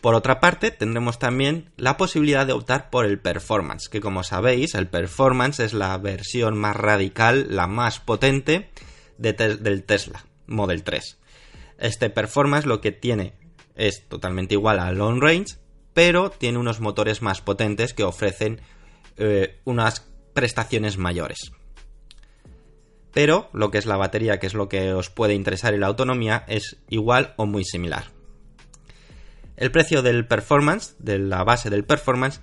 Por 0.00 0.14
otra 0.14 0.40
parte, 0.40 0.70
tendremos 0.70 1.18
también 1.18 1.70
la 1.76 1.98
posibilidad 1.98 2.46
de 2.46 2.54
optar 2.54 2.88
por 2.88 3.04
el 3.04 3.18
Performance, 3.18 3.90
que 3.90 4.00
como 4.00 4.22
sabéis, 4.22 4.74
el 4.74 4.88
Performance 4.88 5.60
es 5.60 5.74
la 5.74 5.96
versión 5.98 6.56
más 6.56 6.74
radical, 6.74 7.48
la 7.50 7.66
más 7.66 8.00
potente 8.00 8.70
del 9.18 9.84
Tesla 9.84 10.24
Model 10.46 10.82
3. 10.82 11.18
Este 11.78 12.08
Performance 12.08 12.66
lo 12.66 12.80
que 12.80 12.92
tiene 12.92 13.34
es 13.74 14.08
totalmente 14.08 14.54
igual 14.54 14.78
al 14.78 14.96
Long 14.96 15.22
Range, 15.22 15.56
pero 15.92 16.30
tiene 16.30 16.56
unos 16.56 16.80
motores 16.80 17.20
más 17.20 17.42
potentes 17.42 17.92
que 17.92 18.04
ofrecen 18.04 18.62
eh, 19.16 19.60
unas 19.64 20.10
prestaciones 20.34 20.98
mayores. 20.98 21.52
Pero 23.12 23.50
lo 23.52 23.70
que 23.70 23.78
es 23.78 23.86
la 23.86 23.96
batería, 23.96 24.38
que 24.38 24.46
es 24.46 24.54
lo 24.54 24.68
que 24.68 24.92
os 24.92 25.10
puede 25.10 25.34
interesar 25.34 25.74
en 25.74 25.80
la 25.80 25.88
autonomía, 25.88 26.44
es 26.46 26.76
igual 26.88 27.34
o 27.36 27.46
muy 27.46 27.64
similar. 27.64 28.04
El 29.56 29.70
precio 29.72 30.02
del 30.02 30.26
performance, 30.26 30.94
de 30.98 31.18
la 31.18 31.44
base 31.44 31.70
del 31.70 31.84
performance, 31.84 32.40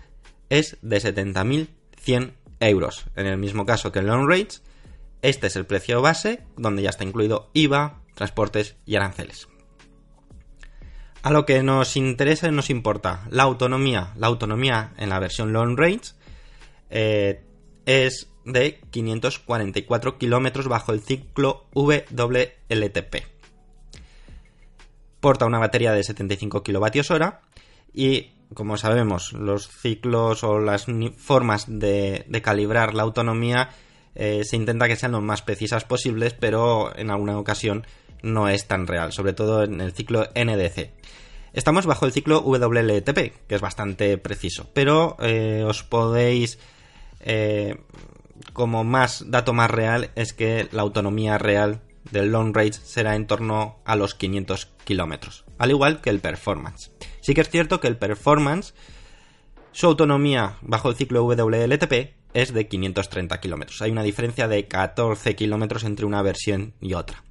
es 0.50 0.78
de 0.82 0.98
70.100 0.98 2.34
euros. 2.60 3.06
En 3.16 3.26
el 3.26 3.38
mismo 3.38 3.66
caso 3.66 3.92
que 3.92 4.00
el 4.00 4.08
long 4.08 4.30
range, 4.30 4.60
este 5.22 5.48
es 5.48 5.56
el 5.56 5.66
precio 5.66 6.02
base, 6.02 6.44
donde 6.58 6.84
ya 6.84 6.90
está 6.90 7.04
incluido 7.04 7.50
IVA, 7.54 8.02
transportes 8.14 8.76
y 8.86 8.96
aranceles. 8.96 9.48
A 11.24 11.32
lo 11.32 11.46
que 11.46 11.64
nos 11.64 11.98
interesa 11.98 12.48
y 12.48 12.52
nos 12.52 12.70
importa 12.70 13.26
la 13.30 13.44
autonomía. 13.44 14.14
La 14.16 14.28
autonomía 14.28 14.94
en 14.98 15.10
la 15.10 15.20
versión 15.20 15.54
long 15.54 15.78
range 15.78 16.14
eh, 16.90 17.44
es 17.86 18.30
de 18.46 18.80
544 18.92 20.18
kilómetros 20.18 20.68
bajo 20.68 20.94
el 20.94 21.02
ciclo 21.02 21.66
WLTP 21.74 23.38
porta 25.20 25.46
una 25.46 25.60
batería 25.60 25.92
de 25.92 26.04
75 26.04 26.64
kWh 26.64 27.26
y 27.94 28.32
como 28.54 28.78
sabemos 28.78 29.34
los 29.34 29.68
ciclos 29.68 30.44
o 30.44 30.60
las 30.60 30.86
formas 31.18 31.66
de, 31.68 32.26
calibrar 32.42 32.94
la 32.94 33.04
autonomía 33.04 33.70
eh, 34.16 34.44
se 34.46 34.56
intenta 34.56 34.88
que 34.88 34.96
sean 34.96 35.12
lo 35.12 35.22
más 35.22 35.42
precisas 35.42 35.84
posibles 35.84 36.34
pero 36.34 36.96
en 36.96 37.10
alguna 37.10 37.38
ocasión 37.38 37.86
no 38.24 38.50
es 38.50 38.68
tan 38.68 38.88
real, 38.88 39.12
sobre 39.12 39.34
todo 39.34 39.64
en 39.64 39.80
el 39.80 39.92
ciclo 39.92 40.28
NDC. 40.34 40.90
Estamos 41.54 41.86
bajo 41.86 42.06
el 42.06 42.12
ciclo 42.12 42.42
WLTP, 42.42 43.48
que 43.48 43.56
es 43.56 43.62
bastante 43.62 44.18
preciso, 44.18 44.70
pero 44.74 45.18
eh, 45.20 45.64
os 45.68 45.84
podéis 45.84 46.58
eh, 47.30 47.76
como 48.54 48.86
más 48.86 49.26
dato 49.30 49.52
más 49.52 49.70
real 49.70 50.12
es 50.16 50.32
que 50.32 50.70
la 50.72 50.82
autonomía 50.82 51.38
real 51.38 51.82
del 52.10 52.32
long 52.32 52.56
range 52.56 52.80
será 52.84 53.16
en 53.16 53.28
torno 53.28 53.82
a 53.84 53.98
los 53.98 54.16
500 54.16 54.68
kilómetros, 54.86 55.44
al 55.58 55.72
igual 55.72 56.00
que 56.00 56.10
el 56.10 56.22
performance. 56.22 56.92
Sí 57.20 57.34
que 57.34 57.42
es 57.42 57.50
cierto 57.50 57.82
que 57.82 57.90
el 57.90 57.98
performance, 57.98 58.74
su 59.74 59.88
autonomía 59.88 60.58
bajo 60.62 60.90
el 60.90 60.96
ciclo 60.96 61.26
WLTP 61.26 62.16
es 62.34 62.54
de 62.54 62.68
530 62.70 63.42
kilómetros. 63.42 63.82
Hay 63.82 63.92
una 63.92 64.04
diferencia 64.04 64.48
de 64.48 64.66
14 64.66 65.36
kilómetros 65.36 65.84
entre 65.84 66.06
una 66.06 66.22
versión 66.22 66.76
y 66.80 66.94
otra. 66.94 67.26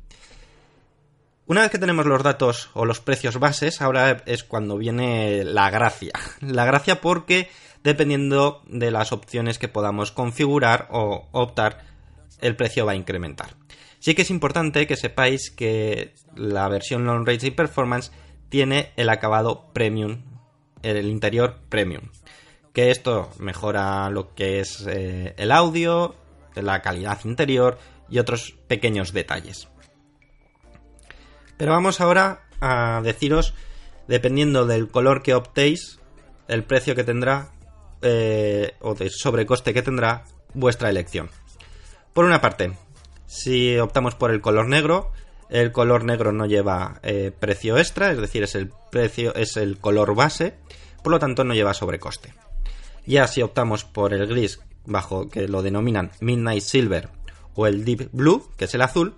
Una 1.46 1.62
vez 1.62 1.70
que 1.70 1.78
tenemos 1.78 2.04
los 2.04 2.22
datos 2.22 2.68
o 2.74 2.84
los 2.84 3.00
precios 3.00 3.38
bases, 3.38 3.80
ahora 3.80 4.22
es 4.26 4.44
cuando 4.44 4.76
viene 4.76 5.42
la 5.44 5.70
gracia. 5.70 6.12
La 6.40 6.66
gracia 6.66 7.00
porque 7.00 7.48
dependiendo 7.86 8.62
de 8.66 8.90
las 8.90 9.12
opciones 9.12 9.60
que 9.60 9.68
podamos 9.68 10.10
configurar 10.10 10.88
o 10.90 11.28
optar, 11.30 11.84
el 12.40 12.56
precio 12.56 12.84
va 12.84 12.92
a 12.92 12.96
incrementar. 12.96 13.54
Sí 14.00 14.16
que 14.16 14.22
es 14.22 14.30
importante 14.30 14.88
que 14.88 14.96
sepáis 14.96 15.52
que 15.52 16.12
la 16.34 16.68
versión 16.68 17.06
Long 17.06 17.24
Range 17.24 17.46
y 17.46 17.50
Performance 17.52 18.10
tiene 18.48 18.90
el 18.96 19.08
acabado 19.08 19.72
premium, 19.72 20.22
el 20.82 21.06
interior 21.06 21.60
premium. 21.68 22.10
Que 22.72 22.90
esto 22.90 23.30
mejora 23.38 24.10
lo 24.10 24.34
que 24.34 24.58
es 24.58 24.84
eh, 24.88 25.34
el 25.36 25.52
audio, 25.52 26.16
la 26.56 26.82
calidad 26.82 27.24
interior 27.24 27.78
y 28.10 28.18
otros 28.18 28.56
pequeños 28.66 29.12
detalles. 29.12 29.68
Pero 31.56 31.70
vamos 31.70 32.00
ahora 32.00 32.48
a 32.60 33.00
deciros, 33.04 33.54
dependiendo 34.08 34.66
del 34.66 34.88
color 34.88 35.22
que 35.22 35.34
optéis, 35.34 36.00
el 36.48 36.64
precio 36.64 36.96
que 36.96 37.04
tendrá 37.04 37.52
eh, 38.02 38.74
o 38.80 38.94
de 38.94 39.10
sobrecoste 39.10 39.74
que 39.74 39.82
tendrá 39.82 40.24
vuestra 40.54 40.90
elección. 40.90 41.30
Por 42.12 42.24
una 42.24 42.40
parte, 42.40 42.76
si 43.26 43.78
optamos 43.78 44.14
por 44.14 44.30
el 44.30 44.40
color 44.40 44.68
negro, 44.68 45.12
el 45.50 45.72
color 45.72 46.04
negro 46.04 46.32
no 46.32 46.46
lleva 46.46 47.00
eh, 47.02 47.32
precio 47.38 47.78
extra, 47.78 48.10
es 48.10 48.18
decir, 48.18 48.42
es 48.42 48.54
el 48.54 48.70
precio, 48.90 49.34
es 49.34 49.56
el 49.56 49.78
color 49.78 50.14
base, 50.14 50.54
por 51.02 51.12
lo 51.12 51.18
tanto 51.18 51.44
no 51.44 51.54
lleva 51.54 51.74
sobrecoste. 51.74 52.34
Ya 53.06 53.26
si 53.28 53.42
optamos 53.42 53.84
por 53.84 54.12
el 54.12 54.26
gris 54.26 54.60
bajo 54.84 55.28
que 55.28 55.48
lo 55.48 55.62
denominan 55.62 56.10
Midnight 56.20 56.62
Silver 56.62 57.10
o 57.54 57.66
el 57.66 57.84
Deep 57.84 58.10
Blue, 58.12 58.50
que 58.56 58.64
es 58.64 58.74
el 58.74 58.82
azul, 58.82 59.14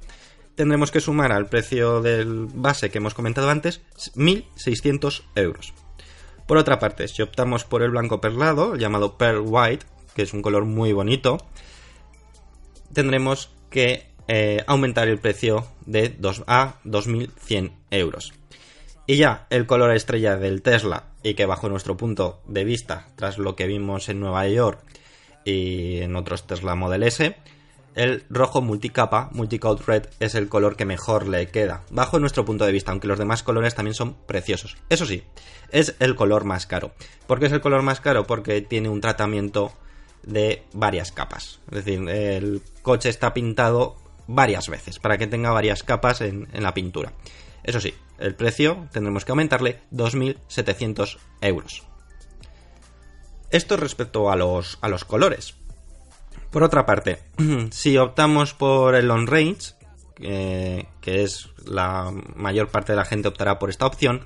tendremos 0.54 0.90
que 0.90 1.00
sumar 1.00 1.32
al 1.32 1.46
precio 1.46 2.02
del 2.02 2.46
base 2.46 2.90
que 2.90 2.98
hemos 2.98 3.14
comentado 3.14 3.48
antes 3.48 3.80
1.600 4.16 5.22
euros. 5.36 5.72
Por 6.48 6.56
otra 6.56 6.78
parte, 6.78 7.08
si 7.08 7.20
optamos 7.20 7.64
por 7.64 7.82
el 7.82 7.90
blanco 7.90 8.22
perlado, 8.22 8.74
llamado 8.74 9.18
Pearl 9.18 9.42
White, 9.44 9.84
que 10.14 10.22
es 10.22 10.32
un 10.32 10.40
color 10.40 10.64
muy 10.64 10.94
bonito, 10.94 11.37
tendremos 12.94 13.50
que 13.68 14.06
eh, 14.28 14.64
aumentar 14.66 15.08
el 15.08 15.18
precio 15.18 15.66
de 15.84 16.08
2 16.08 16.44
a 16.46 16.76
2.100 16.87 17.72
euros. 17.90 18.32
Y 19.06 19.18
ya 19.18 19.46
el 19.50 19.66
color 19.66 19.94
estrella 19.94 20.38
del 20.38 20.62
Tesla, 20.62 21.04
y 21.22 21.34
que 21.34 21.44
bajo 21.44 21.68
nuestro 21.68 21.98
punto 21.98 22.40
de 22.46 22.64
vista, 22.64 23.08
tras 23.16 23.37
lo 23.37 23.54
que 23.54 23.66
vimos 23.66 24.08
en 24.08 24.18
Nueva 24.18 24.48
York 24.48 24.80
y 25.44 25.98
en 25.98 26.16
otros 26.16 26.46
Tesla 26.46 26.74
Model 26.74 27.02
S, 27.02 27.37
el 27.98 28.24
rojo 28.30 28.62
multicapa, 28.62 29.28
multicode 29.32 29.82
red, 29.84 30.06
es 30.20 30.37
el 30.37 30.48
color 30.48 30.76
que 30.76 30.84
mejor 30.84 31.26
le 31.26 31.48
queda, 31.48 31.82
bajo 31.90 32.20
nuestro 32.20 32.44
punto 32.44 32.64
de 32.64 32.70
vista, 32.70 32.92
aunque 32.92 33.08
los 33.08 33.18
demás 33.18 33.42
colores 33.42 33.74
también 33.74 33.94
son 33.94 34.14
preciosos. 34.14 34.76
Eso 34.88 35.04
sí, 35.04 35.24
es 35.72 35.96
el 35.98 36.14
color 36.14 36.44
más 36.44 36.66
caro. 36.66 36.92
¿Por 37.26 37.40
qué 37.40 37.46
es 37.46 37.52
el 37.52 37.61
color 37.61 37.82
más 37.82 38.00
caro? 38.00 38.24
Porque 38.24 38.61
tiene 38.62 38.88
un 38.88 39.00
tratamiento 39.00 39.72
de 40.22 40.62
varias 40.72 41.11
capas. 41.11 41.58
Es 41.72 41.84
decir, 41.84 42.08
el 42.08 42.62
coche 42.82 43.08
está 43.08 43.34
pintado 43.34 43.96
varias 44.28 44.68
veces 44.68 45.00
para 45.00 45.18
que 45.18 45.26
tenga 45.26 45.50
varias 45.50 45.82
capas 45.82 46.20
en, 46.20 46.46
la 46.52 46.74
pintura. 46.74 47.14
Eso 47.64 47.80
sí, 47.80 47.94
el 48.20 48.37
precio 48.37 48.87
tendremos 48.92 49.24
que 49.24 49.32
aumentarle 49.32 49.80
2.700 49.92 51.18
euros. 51.40 51.82
Esto 53.50 53.76
respecto 53.76 54.30
a 54.30 54.37
los, 54.37 54.78
a 54.82 54.88
los 54.88 55.04
colores. 55.04 55.58
Por 56.50 56.62
otra 56.62 56.87
parte, 56.87 57.18
si 57.70 57.98
optamos 57.98 58.54
por 58.54 58.94
el 58.94 59.08
long 59.08 59.28
range, 59.28 59.74
que 60.18 60.87
es 61.04 61.50
la 61.64 62.11
mayor 62.34 62.68
parte 62.68 62.92
de 62.92 62.96
la 62.96 63.04
gente 63.04 63.28
optará 63.28 63.58
por 63.58 63.70
esta 63.70 63.87
opción, 63.87 64.24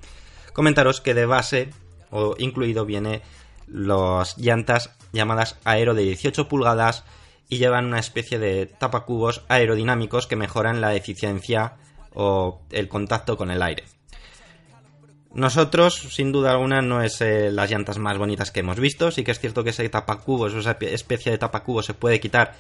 comentaros 0.53 1.01
que 1.01 1.15
de 1.15 1.27
base 1.27 1.71
o 2.11 2.35
incluido 2.39 2.85
viene 2.85 3.23
las 3.67 4.39
llantas 4.39 4.91
llamadas 5.13 5.59
aero 5.65 5.95
de 5.95 6.03
18 6.03 6.49
pulgadas 6.49 7.05
y 7.49 7.59
llevan 7.59 7.87
una 7.87 7.99
especie 7.99 8.39
de 8.39 8.67
tapacubos 8.67 9.45
aerodinámicos 9.49 10.27
que 10.27 10.37
mejoran 10.37 10.81
la 10.81 10.95
eficiencia 10.95 11.75
o 12.15 12.63
el 12.71 12.89
contacto 12.89 13.37
con 13.37 13.51
el 13.51 13.63
aire. 13.63 13.85
Nosotros, 15.35 15.95
sin 15.95 16.31
duda 16.31 16.53
alguna, 16.53 16.83
no 16.83 17.03
es 17.03 17.21
eh, 17.23 17.51
las 17.51 17.71
llantas 17.71 17.99
más 17.99 18.19
bonitas 18.19 18.51
que 18.51 18.61
hemos 18.61 18.79
visto. 18.79 19.11
Sí 19.11 19.25
que 19.25 19.31
es 19.31 19.41
cierto 19.41 19.65
que 19.65 19.71
ese 19.71 19.89
tapacubos, 19.89 20.53
esa 20.55 20.77
especie 20.81 21.33
de 21.33 21.39
tapacubos 21.39 21.87
se 21.87 21.95
puede 21.95 22.21
quitar 22.21 22.55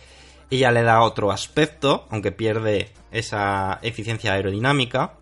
y 0.49 0.59
ya 0.59 0.71
le 0.71 0.83
da 0.83 1.03
otro 1.03 1.33
aspecto, 1.33 2.07
aunque 2.11 2.33
pierde 2.33 2.91
esa 3.11 3.79
eficiencia 3.83 4.33
aerodinámica. 4.33 5.15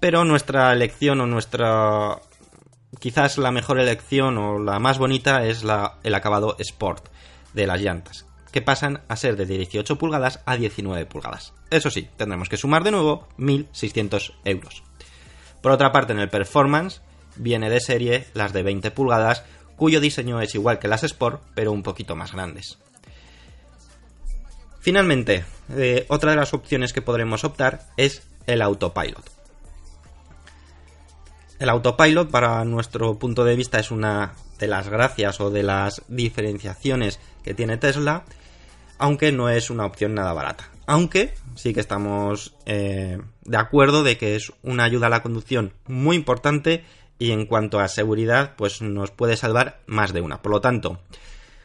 Pero 0.00 0.24
nuestra 0.24 0.72
elección 0.72 1.20
o 1.20 1.26
nuestra 1.26 2.20
quizás 3.00 3.38
la 3.38 3.50
mejor 3.50 3.80
elección 3.80 4.38
o 4.38 4.58
la 4.58 4.78
más 4.78 4.98
bonita 4.98 5.44
es 5.44 5.64
la, 5.64 5.98
el 6.02 6.14
acabado 6.14 6.56
Sport 6.58 7.08
de 7.52 7.66
las 7.66 7.80
llantas, 7.80 8.26
que 8.52 8.62
pasan 8.62 9.02
a 9.08 9.16
ser 9.16 9.36
de 9.36 9.46
18 9.46 9.98
pulgadas 9.98 10.40
a 10.46 10.56
19 10.56 11.06
pulgadas. 11.06 11.52
Eso 11.70 11.90
sí, 11.90 12.08
tendremos 12.16 12.48
que 12.48 12.56
sumar 12.56 12.84
de 12.84 12.92
nuevo 12.92 13.26
1.600 13.38 14.34
euros. 14.44 14.82
Por 15.64 15.72
otra 15.72 15.92
parte, 15.92 16.12
en 16.12 16.18
el 16.18 16.28
Performance 16.28 17.00
viene 17.36 17.70
de 17.70 17.80
serie 17.80 18.26
las 18.34 18.52
de 18.52 18.62
20 18.62 18.90
pulgadas, 18.90 19.44
cuyo 19.76 19.98
diseño 19.98 20.42
es 20.42 20.54
igual 20.54 20.78
que 20.78 20.88
las 20.88 21.04
Sport, 21.04 21.40
pero 21.54 21.72
un 21.72 21.82
poquito 21.82 22.14
más 22.14 22.32
grandes. 22.32 22.76
Finalmente, 24.80 25.46
eh, 25.70 26.04
otra 26.10 26.32
de 26.32 26.36
las 26.36 26.52
opciones 26.52 26.92
que 26.92 27.00
podremos 27.00 27.44
optar 27.44 27.86
es 27.96 28.24
el 28.46 28.60
autopilot. 28.60 29.24
El 31.58 31.70
autopilot, 31.70 32.30
para 32.30 32.62
nuestro 32.66 33.18
punto 33.18 33.42
de 33.42 33.56
vista, 33.56 33.78
es 33.78 33.90
una 33.90 34.34
de 34.58 34.66
las 34.66 34.90
gracias 34.90 35.40
o 35.40 35.48
de 35.48 35.62
las 35.62 36.02
diferenciaciones 36.08 37.20
que 37.42 37.54
tiene 37.54 37.78
Tesla. 37.78 38.24
Aunque 38.98 39.32
no 39.32 39.48
es 39.48 39.70
una 39.70 39.86
opción 39.86 40.14
nada 40.14 40.32
barata. 40.32 40.70
Aunque 40.86 41.34
sí 41.54 41.72
que 41.72 41.80
estamos 41.80 42.54
eh, 42.66 43.18
de 43.44 43.56
acuerdo 43.56 44.02
de 44.02 44.18
que 44.18 44.36
es 44.36 44.52
una 44.62 44.84
ayuda 44.84 45.06
a 45.06 45.10
la 45.10 45.22
conducción 45.22 45.72
muy 45.86 46.16
importante 46.16 46.84
y 47.18 47.30
en 47.30 47.46
cuanto 47.46 47.80
a 47.80 47.88
seguridad, 47.88 48.54
pues 48.56 48.82
nos 48.82 49.10
puede 49.10 49.36
salvar 49.36 49.80
más 49.86 50.12
de 50.12 50.20
una. 50.20 50.42
Por 50.42 50.52
lo 50.52 50.60
tanto, 50.60 51.00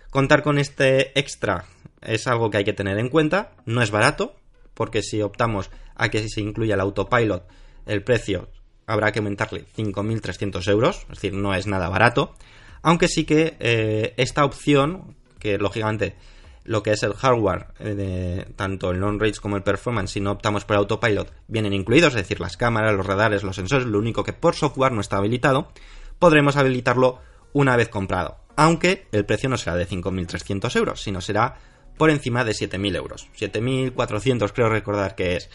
contar 0.09 0.43
con 0.43 0.57
este 0.57 1.17
extra 1.19 1.65
es 2.01 2.27
algo 2.27 2.49
que 2.49 2.57
hay 2.57 2.63
que 2.63 2.73
tener 2.73 2.97
en 2.97 3.09
cuenta. 3.09 3.51
No 3.65 3.81
es 3.81 3.91
barato, 3.91 4.35
porque 4.73 5.01
si 5.01 5.21
optamos 5.21 5.69
a 5.95 6.09
que 6.09 6.27
se 6.29 6.41
incluya 6.41 6.75
el 6.75 6.81
autopilot, 6.81 7.45
el 7.85 8.03
precio 8.03 8.47
habrá 8.85 9.11
que 9.11 9.19
aumentarle 9.19 9.65
5.300 9.77 10.67
euros, 10.69 11.01
es 11.03 11.09
decir, 11.09 11.33
no 11.33 11.53
es 11.53 11.67
nada 11.67 11.89
barato. 11.89 12.33
Aunque 12.81 13.07
sí 13.07 13.25
que 13.25 13.57
eh, 13.59 14.13
esta 14.17 14.45
opción, 14.45 15.15
que 15.39 15.57
lógicamente 15.57 16.15
lo 16.69 16.83
que 16.83 16.91
es 16.91 17.01
el 17.01 17.15
hardware, 17.15 17.65
eh, 17.79 18.45
tanto 18.55 18.91
el 18.91 18.99
non-range 18.99 19.41
como 19.41 19.57
el 19.57 19.63
performance, 19.63 20.11
si 20.13 20.21
no 20.21 20.33
optamos 20.33 20.65
por 20.65 20.77
autopilot, 20.77 21.33
vienen 21.47 21.73
incluidos, 21.73 22.13
es 22.13 22.21
decir, 22.21 22.39
las 22.39 22.57
cámaras, 22.57 22.93
los 22.95 23.07
radares, 23.07 23.41
los 23.41 23.55
sensores, 23.55 23.87
lo 23.87 23.97
único 23.97 24.23
que 24.23 24.33
por 24.33 24.53
software 24.53 24.91
no 24.91 25.01
está 25.01 25.17
habilitado, 25.17 25.71
podremos 26.19 26.57
habilitarlo 26.57 27.17
una 27.53 27.75
vez 27.75 27.89
comprado. 27.89 28.37
Aunque 28.55 29.07
el 29.11 29.25
precio 29.25 29.49
no 29.49 29.57
será 29.57 29.77
de 29.77 29.87
5.300 29.87 30.75
euros, 30.75 31.01
sino 31.01 31.21
será 31.21 31.57
por 31.97 32.11
encima 32.11 32.43
de 32.43 32.51
7.000 32.51 32.95
euros. 32.97 33.27
7.400 33.35 34.51
creo 34.53 34.69
recordar 34.69 35.15
que 35.15 35.37
es. 35.37 35.49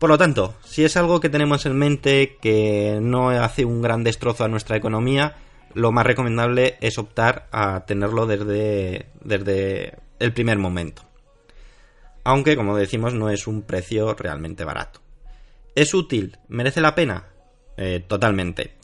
Por 0.00 0.10
lo 0.10 0.18
tanto, 0.18 0.56
si 0.64 0.84
es 0.84 0.96
algo 0.96 1.20
que 1.20 1.28
tenemos 1.28 1.66
en 1.66 1.78
mente 1.78 2.36
que 2.42 2.98
no 3.00 3.30
hace 3.30 3.64
un 3.64 3.80
gran 3.80 4.02
destrozo 4.02 4.42
a 4.42 4.48
nuestra 4.48 4.76
economía, 4.76 5.36
lo 5.72 5.92
más 5.92 6.04
recomendable 6.04 6.78
es 6.80 6.98
optar 6.98 7.46
a 7.52 7.84
tenerlo 7.86 8.26
desde, 8.26 9.06
desde 9.22 10.04
el 10.18 10.32
primer 10.32 10.58
momento. 10.58 11.02
Aunque, 12.24 12.56
como 12.56 12.76
decimos, 12.76 13.14
no 13.14 13.30
es 13.30 13.46
un 13.46 13.62
precio 13.62 14.14
realmente 14.14 14.64
barato. 14.64 15.00
¿Es 15.74 15.94
útil? 15.94 16.38
¿Merece 16.48 16.80
la 16.80 16.94
pena? 16.94 17.26
Eh, 17.76 18.02
totalmente. 18.06 18.74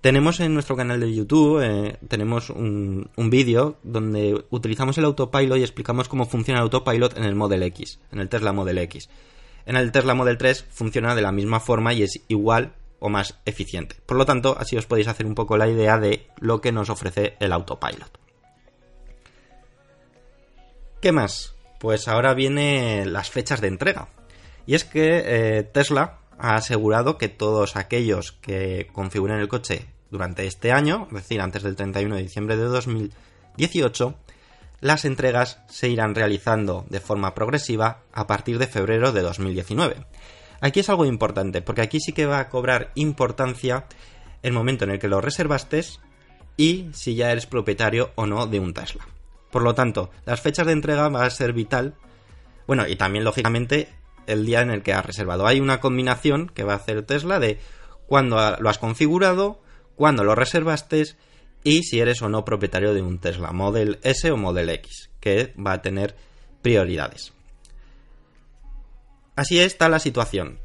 Tenemos 0.00 0.38
en 0.40 0.52
nuestro 0.52 0.76
canal 0.76 1.00
de 1.00 1.14
YouTube, 1.14 1.62
eh, 1.62 1.96
tenemos 2.08 2.50
un, 2.50 3.10
un 3.16 3.30
vídeo 3.30 3.78
donde 3.82 4.44
utilizamos 4.50 4.98
el 4.98 5.06
autopilot 5.06 5.56
y 5.56 5.62
explicamos 5.62 6.08
cómo 6.08 6.26
funciona 6.26 6.60
el 6.60 6.64
autopilot 6.64 7.16
en 7.16 7.24
el 7.24 7.34
Model 7.34 7.62
X, 7.62 8.00
en 8.12 8.20
el 8.20 8.28
Tesla 8.28 8.52
Model 8.52 8.78
X. 8.78 9.08
En 9.66 9.76
el 9.76 9.92
Tesla 9.92 10.14
Model 10.14 10.36
3 10.36 10.66
funciona 10.70 11.14
de 11.14 11.22
la 11.22 11.32
misma 11.32 11.58
forma 11.58 11.94
y 11.94 12.02
es 12.02 12.22
igual 12.28 12.74
o 12.98 13.08
más 13.08 13.40
eficiente. 13.44 13.96
Por 14.06 14.18
lo 14.18 14.26
tanto, 14.26 14.56
así 14.58 14.76
os 14.76 14.86
podéis 14.86 15.08
hacer 15.08 15.26
un 15.26 15.34
poco 15.34 15.56
la 15.56 15.68
idea 15.68 15.98
de 15.98 16.26
lo 16.38 16.60
que 16.60 16.72
nos 16.72 16.90
ofrece 16.90 17.36
el 17.40 17.52
autopilot. 17.52 18.23
¿Qué 21.04 21.12
más? 21.12 21.54
Pues 21.80 22.08
ahora 22.08 22.32
vienen 22.32 23.12
las 23.12 23.28
fechas 23.28 23.60
de 23.60 23.68
entrega. 23.68 24.08
Y 24.64 24.74
es 24.74 24.86
que 24.86 25.22
eh, 25.26 25.62
Tesla 25.62 26.20
ha 26.38 26.54
asegurado 26.54 27.18
que 27.18 27.28
todos 27.28 27.76
aquellos 27.76 28.32
que 28.32 28.88
configuren 28.90 29.38
el 29.38 29.48
coche 29.48 29.84
durante 30.10 30.46
este 30.46 30.72
año, 30.72 31.06
es 31.08 31.16
decir, 31.16 31.42
antes 31.42 31.62
del 31.62 31.76
31 31.76 32.16
de 32.16 32.22
diciembre 32.22 32.56
de 32.56 32.64
2018, 32.64 34.14
las 34.80 35.04
entregas 35.04 35.60
se 35.68 35.90
irán 35.90 36.14
realizando 36.14 36.86
de 36.88 37.00
forma 37.00 37.34
progresiva 37.34 38.00
a 38.14 38.26
partir 38.26 38.58
de 38.58 38.66
febrero 38.66 39.12
de 39.12 39.20
2019. 39.20 40.06
Aquí 40.62 40.80
es 40.80 40.88
algo 40.88 41.04
importante, 41.04 41.60
porque 41.60 41.82
aquí 41.82 42.00
sí 42.00 42.14
que 42.14 42.24
va 42.24 42.38
a 42.38 42.48
cobrar 42.48 42.92
importancia 42.94 43.84
el 44.42 44.54
momento 44.54 44.84
en 44.84 44.92
el 44.92 44.98
que 44.98 45.08
lo 45.08 45.20
reservaste 45.20 45.84
y 46.56 46.88
si 46.94 47.14
ya 47.14 47.30
eres 47.30 47.44
propietario 47.44 48.12
o 48.14 48.24
no 48.24 48.46
de 48.46 48.58
un 48.58 48.72
Tesla. 48.72 49.06
Por 49.54 49.62
lo 49.62 49.76
tanto, 49.76 50.10
las 50.26 50.40
fechas 50.40 50.66
de 50.66 50.72
entrega 50.72 51.08
van 51.08 51.22
a 51.22 51.30
ser 51.30 51.52
vital. 51.52 51.94
Bueno, 52.66 52.88
y 52.88 52.96
también, 52.96 53.22
lógicamente, 53.22 53.88
el 54.26 54.44
día 54.44 54.62
en 54.62 54.70
el 54.72 54.82
que 54.82 54.92
has 54.92 55.06
reservado. 55.06 55.46
Hay 55.46 55.60
una 55.60 55.78
combinación 55.78 56.48
que 56.48 56.64
va 56.64 56.72
a 56.72 56.78
hacer 56.78 57.04
Tesla 57.04 57.38
de 57.38 57.60
cuándo 58.08 58.36
lo 58.58 58.68
has 58.68 58.78
configurado, 58.78 59.62
cuándo 59.94 60.24
lo 60.24 60.34
reservaste 60.34 61.04
y 61.62 61.84
si 61.84 62.00
eres 62.00 62.20
o 62.20 62.28
no 62.28 62.44
propietario 62.44 62.94
de 62.94 63.02
un 63.02 63.20
Tesla 63.20 63.52
Model 63.52 64.00
S 64.02 64.28
o 64.28 64.36
Model 64.36 64.70
X, 64.70 65.10
que 65.20 65.54
va 65.54 65.74
a 65.74 65.82
tener 65.82 66.16
prioridades. 66.60 67.32
Así 69.36 69.60
está 69.60 69.88
la 69.88 70.00
situación. 70.00 70.58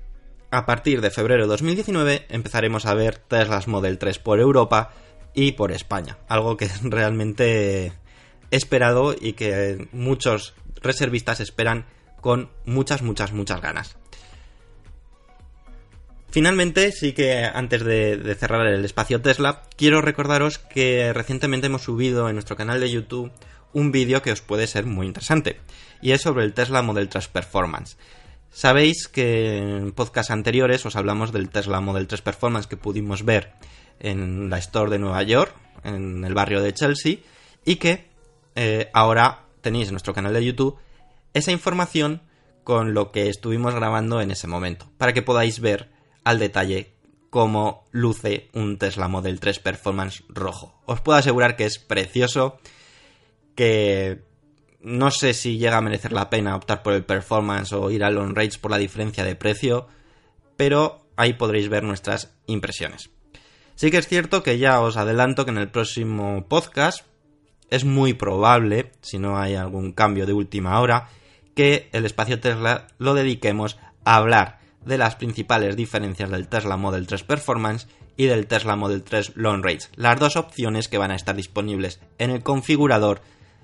A 0.49 0.65
partir 0.65 1.02
de 1.02 1.12
febrero 1.12 1.43
de 1.43 1.49
2019 1.49 2.25
empezaremos 2.30 2.88
a 2.88 2.95
ver 2.95 3.19
Teslas 3.19 3.67
Model 3.67 3.99
3 3.99 4.17
por 4.17 4.39
Europa 4.39 4.93
y 5.36 5.52
por 5.52 5.71
España, 5.71 6.17
algo 6.28 6.58
que 6.58 6.67
realmente 6.82 7.93
esperado 8.52 9.16
y 9.20 9.34
que 9.34 9.88
muchos 9.92 10.54
reservistas 10.82 11.40
esperan 11.40 11.86
con 12.22 12.50
muchas, 12.66 13.02
muchas, 13.02 13.34
muchas 13.34 13.62
ganas. 13.62 13.98
Finalmente, 16.32 16.92
sí 16.92 17.14
que 17.14 17.44
antes 17.44 17.84
de, 17.84 18.36
cerrar 18.40 18.68
el 18.68 18.86
espacio 18.86 19.22
Tesla, 19.22 19.64
quiero 19.76 20.02
recordaros 20.02 20.60
que 20.60 21.12
recientemente 21.12 21.68
hemos 21.68 21.84
subido 21.84 22.30
en 22.30 22.36
nuestro 22.36 22.56
canal 22.56 22.80
de 22.80 22.92
YouTube 22.92 23.32
un 23.74 23.92
vídeo 23.92 24.22
que 24.22 24.32
os 24.32 24.42
puede 24.42 24.68
ser 24.68 24.86
muy 24.86 25.08
interesante, 25.08 25.60
y 26.02 26.12
es 26.12 26.22
sobre 26.22 26.44
el 26.44 26.54
Tesla 26.54 26.82
Model 26.82 27.10
3 27.10 27.28
Performance. 27.30 27.98
Sabéis 28.52 29.08
que 29.08 29.58
en 29.58 29.92
podcasts 29.92 30.32
anteriores 30.32 30.86
os 30.86 30.96
hablamos 30.96 31.32
del 31.32 31.50
Tesla 31.50 31.82
Model 31.82 32.08
3 32.08 32.22
Performance 32.22 32.68
que 32.68 32.78
pudimos 32.78 33.24
ver 33.24 33.54
en 34.00 34.50
la 34.50 34.58
Store 34.60 34.90
de 34.92 35.00
Nueva 35.00 35.24
York, 35.24 35.54
en 35.84 36.24
el 36.24 36.34
barrio 36.34 36.62
de 36.62 36.74
Chelsea, 36.74 37.18
y 37.66 37.76
que 37.76 38.09
eh, 38.62 38.89
ahora 38.93 39.45
tenéis 39.62 39.88
en 39.88 39.93
nuestro 39.93 40.13
canal 40.13 40.34
de 40.34 40.43
YouTube 40.43 40.78
esa 41.34 41.54
información 41.54 42.22
con 42.65 42.93
lo 42.93 43.13
que 43.13 43.30
estuvimos 43.30 43.74
grabando 43.74 44.19
en 44.19 44.32
ese 44.32 44.48
momento, 44.48 44.91
para 44.98 45.13
que 45.13 45.22
podáis 45.22 45.62
ver 45.62 45.89
al 46.26 46.39
detalle 46.39 46.91
cómo 47.30 47.86
luce 47.91 48.50
un 48.54 48.78
Tesla 48.78 49.08
Model 49.08 49.39
3 49.39 49.60
Performance 49.60 50.26
rojo. 50.28 50.78
Os 50.86 51.00
puedo 51.00 51.17
asegurar 51.17 51.56
que 51.56 51.63
es 51.63 51.80
precioso, 51.80 52.60
que 53.56 54.26
no 54.82 55.10
sé 55.10 55.34
si 55.34 55.58
llega 55.58 55.78
a 55.78 55.82
merecer 55.82 56.12
la 56.12 56.30
pena 56.30 56.58
optar 56.58 56.84
por 56.84 56.91
el 56.91 57.06
performance 57.06 57.72
o 57.72 57.89
ir 57.91 58.04
al 58.04 58.17
on 58.17 58.36
rage 58.36 58.60
por 58.60 58.72
la 58.72 58.78
diferencia 58.78 59.24
de 59.24 59.38
precio, 59.38 59.88
pero 60.58 61.08
ahí 61.15 61.32
podréis 61.32 61.69
ver 61.69 61.84
nuestras 61.84 62.36
impresiones. 62.45 63.10
Sí 63.76 63.89
que 63.89 64.00
es 64.00 64.08
cierto 64.10 64.43
que 64.43 64.58
ya 64.58 64.82
os 64.82 64.98
adelanto 64.98 65.45
que 65.45 65.52
en 65.52 65.60
el 65.60 65.72
próximo 65.72 66.45
podcast 66.50 67.06
es 67.71 67.86
muy 67.86 68.13
probable, 68.13 68.91
si 69.01 69.19
no 69.19 69.38
hay 69.38 69.55
algún 69.55 69.91
cambio 69.91 70.25
de 70.25 70.34
última 70.34 70.79
hora, 70.79 71.10
que 71.55 71.89
el 71.91 72.05
espacio 72.05 72.39
Tesla 72.39 72.88
lo 72.97 73.13
dediquemos 73.13 73.77
a 74.05 74.15
hablar 74.15 74.60
de 74.86 74.97
las 74.97 75.15
principales 75.15 75.75
diferencias 75.75 76.29
del 76.29 76.47
Tesla 76.47 76.77
Model 76.77 77.08
3 77.08 77.23
Performance 77.23 77.88
y 78.17 78.25
del 78.25 78.47
Tesla 78.47 78.75
Model 78.75 79.03
3 79.03 79.34
Long 79.36 79.63
Range, 79.63 79.88
las 79.95 80.19
dos 80.19 80.36
opciones 80.36 80.88
que 80.88 80.97
van 80.97 81.12
a 81.12 81.15
estar 81.15 81.36
disponibles 81.36 81.99
en 82.17 82.32
el 82.32 82.43
configurador 82.43 83.21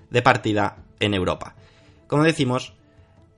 de 0.09 0.21
partida 0.21 0.77
en 0.99 1.13
Europa. 1.13 1.55
Como 2.07 2.23
decimos, 2.23 2.73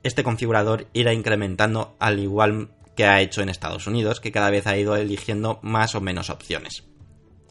este 0.02 0.22
configurador 0.22 0.86
irá 0.92 1.12
incrementando 1.12 1.96
al 1.98 2.18
igual 2.18 2.70
que 2.96 3.06
ha 3.06 3.20
hecho 3.20 3.42
en 3.42 3.48
Estados 3.48 3.86
Unidos, 3.86 4.20
que 4.20 4.32
cada 4.32 4.50
vez 4.50 4.66
ha 4.66 4.76
ido 4.76 4.96
eligiendo 4.96 5.60
más 5.62 5.94
o 5.94 6.00
menos 6.00 6.30
opciones. 6.30 6.87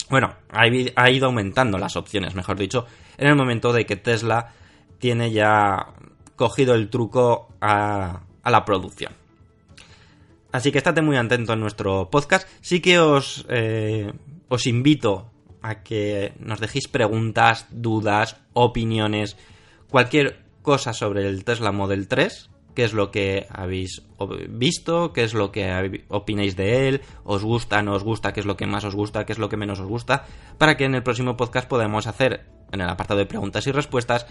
Bueno, 0.10 0.36
ha 0.50 1.10
ido 1.10 1.26
aumentando 1.26 1.78
las 1.78 1.96
opciones, 1.96 2.34
mejor 2.34 2.58
dicho, 2.58 2.86
en 3.18 3.28
el 3.28 3.36
momento 3.36 3.74
de 3.74 3.86
que 3.86 3.98
Tesla 3.98 4.54
tiene 5.00 5.32
ya 5.32 5.88
cogido 6.36 6.76
el 6.76 6.90
truco 6.90 7.50
a, 7.60 8.22
la 8.46 8.64
producción. 8.64 9.14
Así 10.54 10.72
que 10.72 10.78
estate 10.78 11.02
muy 11.02 11.18
atento 11.18 11.54
en 11.54 11.60
nuestro 11.60 12.10
podcast. 12.10 12.48
Sí 12.62 12.80
que 12.80 13.00
os, 13.00 13.46
eh, 13.50 14.14
os 14.48 14.66
invito 14.66 15.30
a 15.62 15.84
que 15.84 16.34
nos 16.40 16.62
dejéis 16.62 16.88
preguntas, 16.88 17.68
dudas, 17.70 18.38
opiniones, 18.54 19.36
cualquier 19.90 20.40
cosa 20.62 20.94
sobre 20.94 21.28
el 21.28 21.44
Tesla 21.44 21.74
Model 21.74 22.08
3, 22.08 22.50
qué 22.78 22.84
es 22.84 22.94
lo 22.94 23.10
que 23.10 23.48
habéis 23.50 24.04
visto, 24.50 25.12
qué 25.12 25.24
es 25.24 25.34
lo 25.34 25.52
que 25.52 26.06
opináis 26.10 26.56
de 26.56 26.88
él, 26.88 27.02
os 27.24 27.44
gusta, 27.44 27.82
no 27.82 27.94
os 27.94 28.04
gusta, 28.04 28.34
qué 28.34 28.40
es 28.40 28.46
lo 28.46 28.56
que 28.56 28.68
más 28.68 28.84
os 28.84 28.94
gusta, 28.94 29.26
qué 29.26 29.34
es 29.34 29.40
lo 29.40 29.50
que 29.50 29.58
menos 29.58 29.80
os 29.80 29.88
gusta, 29.88 30.26
para 30.60 30.78
que 30.78 30.86
en 30.86 30.94
el 30.94 31.02
próximo 31.02 31.36
podcast 31.36 31.68
podamos 31.68 32.06
hacer, 32.06 32.46
en 32.72 32.82
el 32.82 32.88
apartado 32.88 33.20
de 33.20 33.26
preguntas 33.26 33.66
y 33.66 33.72
respuestas, 33.72 34.28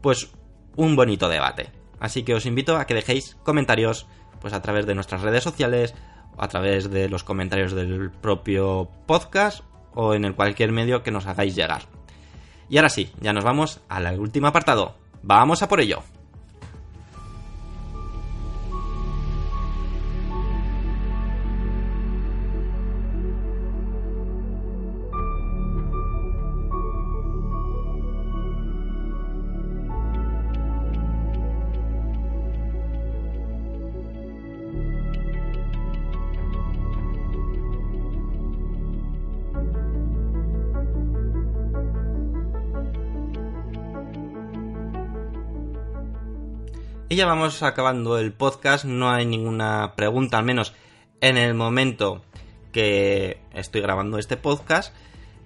pues 0.00 0.32
un 0.74 0.96
bonito 0.96 1.28
debate. 1.28 1.70
Así 2.00 2.24
que 2.24 2.34
os 2.34 2.46
invito 2.46 2.78
a 2.78 2.84
que 2.84 2.94
dejéis 2.94 3.36
comentarios 3.44 4.08
pues 4.40 4.54
a 4.54 4.60
través 4.60 4.84
de 4.84 4.96
nuestras 4.96 5.20
redes 5.20 5.44
sociales, 5.44 5.94
a 6.36 6.48
través 6.48 6.90
de 6.90 7.08
los 7.08 7.22
comentarios 7.22 7.74
del 7.74 8.10
propio 8.10 8.90
podcast 9.06 9.62
o 9.94 10.14
en 10.14 10.24
el 10.24 10.34
cualquier 10.34 10.72
medio 10.72 11.04
que 11.04 11.12
nos 11.12 11.26
hagáis 11.26 11.54
llegar. 11.54 11.82
Y 12.68 12.78
ahora 12.78 12.88
sí, 12.88 13.12
ya 13.20 13.32
nos 13.32 13.44
vamos 13.44 13.82
al 13.88 14.18
último 14.18 14.48
apartado. 14.48 14.96
Vamos 15.22 15.62
a 15.62 15.68
por 15.68 15.80
ello. 15.80 16.02
Y 47.12 47.16
ya 47.16 47.26
vamos 47.26 47.62
acabando 47.62 48.16
el 48.16 48.32
podcast, 48.32 48.86
no 48.86 49.10
hay 49.10 49.26
ninguna 49.26 49.92
pregunta, 49.96 50.38
al 50.38 50.46
menos 50.46 50.72
en 51.20 51.36
el 51.36 51.52
momento 51.52 52.22
que 52.72 53.38
estoy 53.52 53.82
grabando 53.82 54.16
este 54.16 54.38
podcast, 54.38 54.94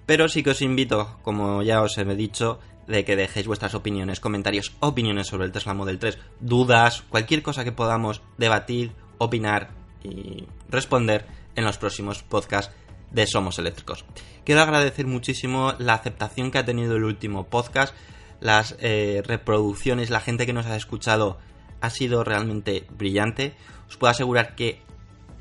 pero 0.05 0.29
sí 0.29 0.43
que 0.43 0.51
os 0.51 0.61
invito, 0.61 1.17
como 1.23 1.63
ya 1.63 1.81
os 1.81 1.97
he 1.97 2.05
dicho, 2.15 2.61
de 2.87 3.03
que 3.03 3.17
dejéis 3.17 3.47
vuestras 3.47 3.75
opiniones, 3.75 4.21
comentarios, 4.21 4.77
opiniones 4.79 5.27
sobre 5.27 5.43
el 5.43 5.51
Tesla 5.51 5.73
Model 5.73 5.99
3, 5.99 6.17
dudas, 6.39 7.03
cualquier 7.09 7.43
cosa 7.43 7.65
que 7.65 7.73
podamos 7.73 8.21
debatir, 8.37 8.93
opinar 9.17 9.71
y 10.05 10.47
responder 10.69 11.25
en 11.57 11.65
los 11.65 11.77
próximos 11.77 12.23
podcasts 12.23 12.73
de 13.11 13.27
Somos 13.27 13.59
Eléctricos. 13.59 14.05
Quiero 14.45 14.61
agradecer 14.61 15.05
muchísimo 15.05 15.73
la 15.79 15.95
aceptación 15.95 16.49
que 16.49 16.59
ha 16.59 16.65
tenido 16.65 16.95
el 16.95 17.03
último 17.03 17.47
podcast, 17.47 17.93
las 18.39 18.77
eh, 18.79 19.21
reproducciones, 19.25 20.09
la 20.09 20.21
gente 20.21 20.45
que 20.45 20.53
nos 20.53 20.67
ha 20.67 20.77
escuchado 20.77 21.39
ha 21.81 21.89
sido 21.89 22.23
realmente 22.23 22.85
brillante. 22.89 23.55
Os 23.87 23.97
puedo 23.97 24.11
asegurar 24.11 24.55
que 24.55 24.81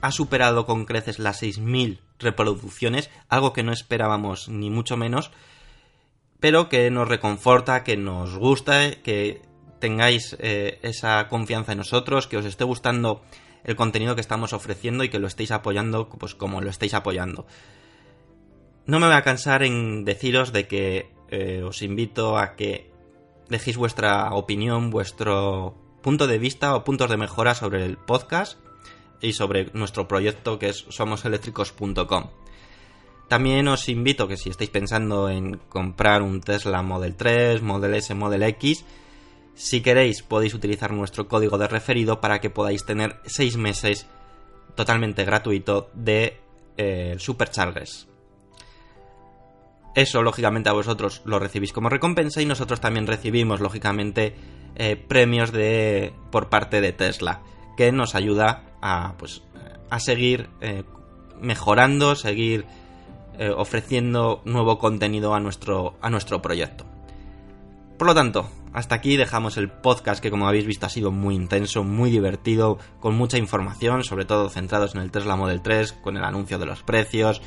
ha 0.01 0.12
superado 0.12 0.66
con 0.66 0.85
creces 0.85 1.18
las 1.18 1.42
6.000 1.42 2.01
reproducciones, 2.18 3.11
algo 3.29 3.53
que 3.53 3.62
no 3.62 3.72
esperábamos 3.72 4.49
ni 4.49 4.70
mucho 4.70 4.96
menos, 4.96 5.31
pero 6.40 6.68
que 6.68 6.90
nos 6.90 7.09
reconforta, 7.09 7.85
que 7.85 7.96
nos 7.96 8.37
gusta, 8.37 8.90
que 9.03 9.42
tengáis 9.79 10.37
eh, 10.38 10.79
esa 10.83 11.29
confianza 11.29 11.72
en 11.72 11.79
nosotros, 11.79 12.27
que 12.27 12.37
os 12.37 12.44
esté 12.44 12.64
gustando 12.64 13.22
el 13.64 13.77
contenido 13.77 14.14
que 14.14 14.20
estamos 14.20 14.53
ofreciendo 14.53 15.05
y 15.05 15.09
que 15.09 15.18
lo 15.18 15.27
estéis 15.27 15.51
apoyando 15.51 16.09
pues 16.09 16.35
como 16.35 16.61
lo 16.61 16.70
estéis 16.70 16.94
apoyando. 16.94 17.46
No 18.87 19.01
me 19.01 19.07
voy 19.07 19.16
a 19.16 19.22
cansar 19.22 19.64
en 19.64 20.05
deciros 20.05 20.53
de 20.53 20.68
que 20.68 21.11
eh, 21.29 21.62
os 21.64 21.83
invito 21.83 22.38
a 22.38 22.55
que 22.55 22.92
dejéis 23.49 23.77
vuestra 23.77 24.33
opinión, 24.33 24.90
vuestro 24.90 25.86
punto 26.07 26.29
de 26.29 26.38
vista 26.38 26.77
o 26.77 26.85
puntos 26.85 27.11
de 27.11 27.16
mejora 27.16 27.57
sobre 27.57 27.85
el 27.85 27.99
podcast 27.99 28.61
y 29.21 29.33
sobre 29.33 29.73
nuestro 29.73 30.07
proyecto 30.07 30.57
que 30.57 30.69
es 30.69 30.87
somoseléctricos.com. 30.88 32.31
También 33.27 33.66
os 33.66 33.88
invito 33.88 34.29
que 34.29 34.37
si 34.37 34.49
estáis 34.49 34.71
pensando 34.71 35.29
en 35.29 35.57
comprar 35.69 36.23
un 36.23 36.40
Tesla 36.40 36.81
Model 36.83 37.16
3, 37.16 37.61
Model 37.61 37.95
S, 37.95 38.14
Model 38.14 38.45
X, 38.45 38.85
si 39.57 39.81
queréis 39.81 40.23
podéis 40.23 40.55
utilizar 40.55 40.92
nuestro 40.92 41.27
código 41.27 41.59
de 41.59 41.66
referido 41.66 42.21
para 42.21 42.38
que 42.38 42.51
podáis 42.51 42.87
tener 42.87 43.19
6 43.27 43.57
meses 43.57 44.07
totalmente 44.77 45.25
gratuito 45.25 45.90
de 45.92 46.38
eh, 46.77 47.16
Superchargers. 47.19 48.07
Eso, 49.97 50.21
lógicamente, 50.21 50.69
a 50.69 50.75
vosotros 50.75 51.23
lo 51.25 51.39
recibís 51.39 51.73
como 51.73 51.89
recompensa 51.89 52.43
y 52.43 52.47
nosotros 52.47 52.83
también 52.83 53.07
recibimos, 53.07 53.61
lógicamente, 53.61 54.37
eh, 54.75 54.95
premios 54.95 55.53
de, 55.53 56.13
por 56.31 56.51
parte 56.51 56.83
de 56.83 56.93
Tesla, 56.93 57.41
que 57.79 57.91
nos 57.93 58.15
ayuda 58.15 58.65
a, 58.83 59.15
pues, 59.17 59.43
a 59.89 59.99
seguir 59.99 60.51
eh, 60.61 60.85
mejorando, 61.41 62.15
seguir 62.15 62.67
eh, 63.39 63.49
ofreciendo 63.49 64.43
nuevo 64.45 64.79
contenido 64.79 65.35
a 65.35 65.41
nuestro, 65.41 65.97
a 66.03 66.11
nuestro 66.11 66.43
proyecto. 66.43 66.85
Por 67.97 68.07
lo 68.07 68.15
tanto, 68.15 68.51
hasta 68.75 68.97
aquí 68.97 69.17
dejamos 69.17 69.57
el 69.57 69.71
podcast 69.71 70.23
que 70.23 70.31
como 70.31 70.47
habéis 70.47 70.67
visto 70.67 70.85
ha 70.85 70.91
sido 70.91 71.11
muy 71.11 71.35
intenso, 71.35 71.85
muy 71.85 72.11
divertido, 72.11 72.77
con 73.01 73.15
mucha 73.15 73.39
información, 73.39 74.05
sobre 74.05 74.27
todo 74.27 74.51
centrados 74.51 74.95
en 74.95 75.01
el 75.01 75.11
Tesla 75.11 75.37
Model 75.37 75.63
3, 75.63 75.95
con 75.95 76.19
el 76.19 76.25
anuncio 76.25 76.59
de 76.59 76.67
los 76.67 76.83
precios, 76.83 77.41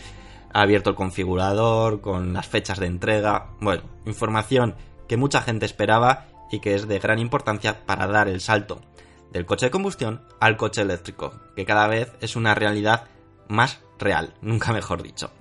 ha 0.54 0.62
abierto 0.62 0.90
el 0.90 0.96
configurador, 0.96 2.02
con 2.02 2.34
las 2.34 2.48
fechas 2.48 2.80
de 2.80 2.88
entrega, 2.88 3.52
bueno, 3.60 3.84
información 4.06 4.76
que 5.08 5.18
mucha 5.18 5.42
gente 5.42 5.66
esperaba 5.66 6.28
y 6.52 6.60
que 6.60 6.76
es 6.76 6.88
de 6.88 7.00
gran 7.00 7.20
importancia 7.20 7.86
para 7.86 8.08
dar 8.08 8.28
el 8.28 8.42
salto 8.42 8.82
del 9.32 9.46
coche 9.46 9.68
de 9.68 9.72
combustión 9.72 10.22
al 10.40 10.58
coche 10.58 10.82
eléctrico, 10.82 11.34
que 11.56 11.66
cada 11.66 11.88
vez 11.88 12.12
es 12.22 12.36
una 12.36 12.56
realidad 12.56 13.08
más 13.48 13.80
real, 14.00 14.34
nunca 14.42 14.74
mejor 14.74 15.04
dicho. 15.04 15.32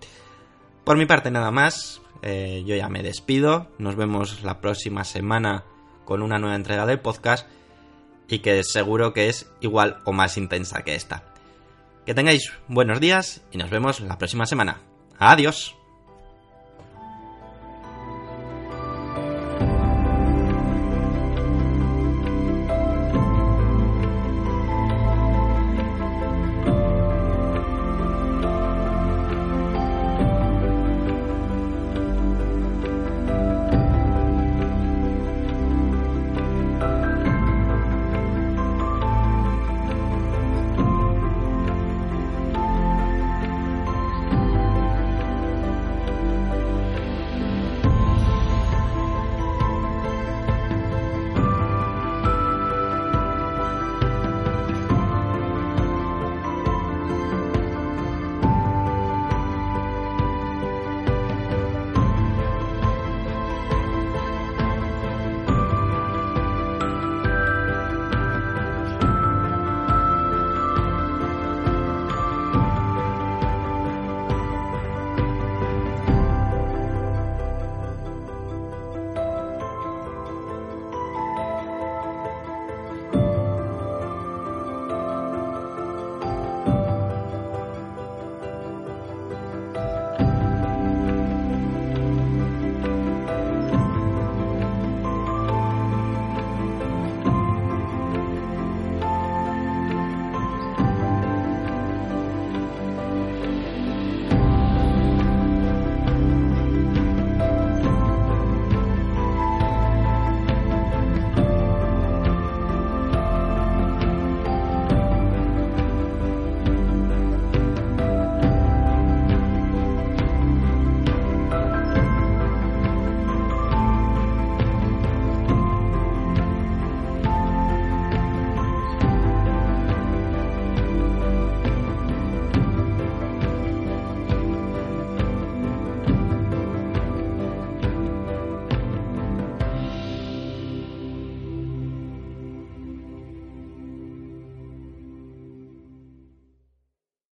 Por 0.84 0.96
mi 0.96 1.06
parte 1.06 1.30
nada 1.30 1.50
más, 1.50 2.00
eh, 2.22 2.62
yo 2.66 2.74
ya 2.74 2.88
me 2.88 3.02
despido, 3.02 3.68
nos 3.78 3.96
vemos 3.96 4.42
la 4.42 4.60
próxima 4.60 5.04
semana 5.04 5.64
con 6.04 6.22
una 6.22 6.38
nueva 6.38 6.56
entrega 6.56 6.86
del 6.86 7.00
podcast 7.00 7.46
y 8.28 8.40
que 8.40 8.62
seguro 8.64 9.12
que 9.12 9.28
es 9.28 9.50
igual 9.60 9.98
o 10.04 10.12
más 10.12 10.36
intensa 10.36 10.82
que 10.82 10.94
esta. 10.94 11.24
Que 12.06 12.14
tengáis 12.14 12.52
buenos 12.68 13.00
días 13.00 13.42
y 13.50 13.58
nos 13.58 13.68
vemos 13.68 14.00
la 14.00 14.16
próxima 14.16 14.46
semana. 14.46 14.87
Adiós. 15.18 15.77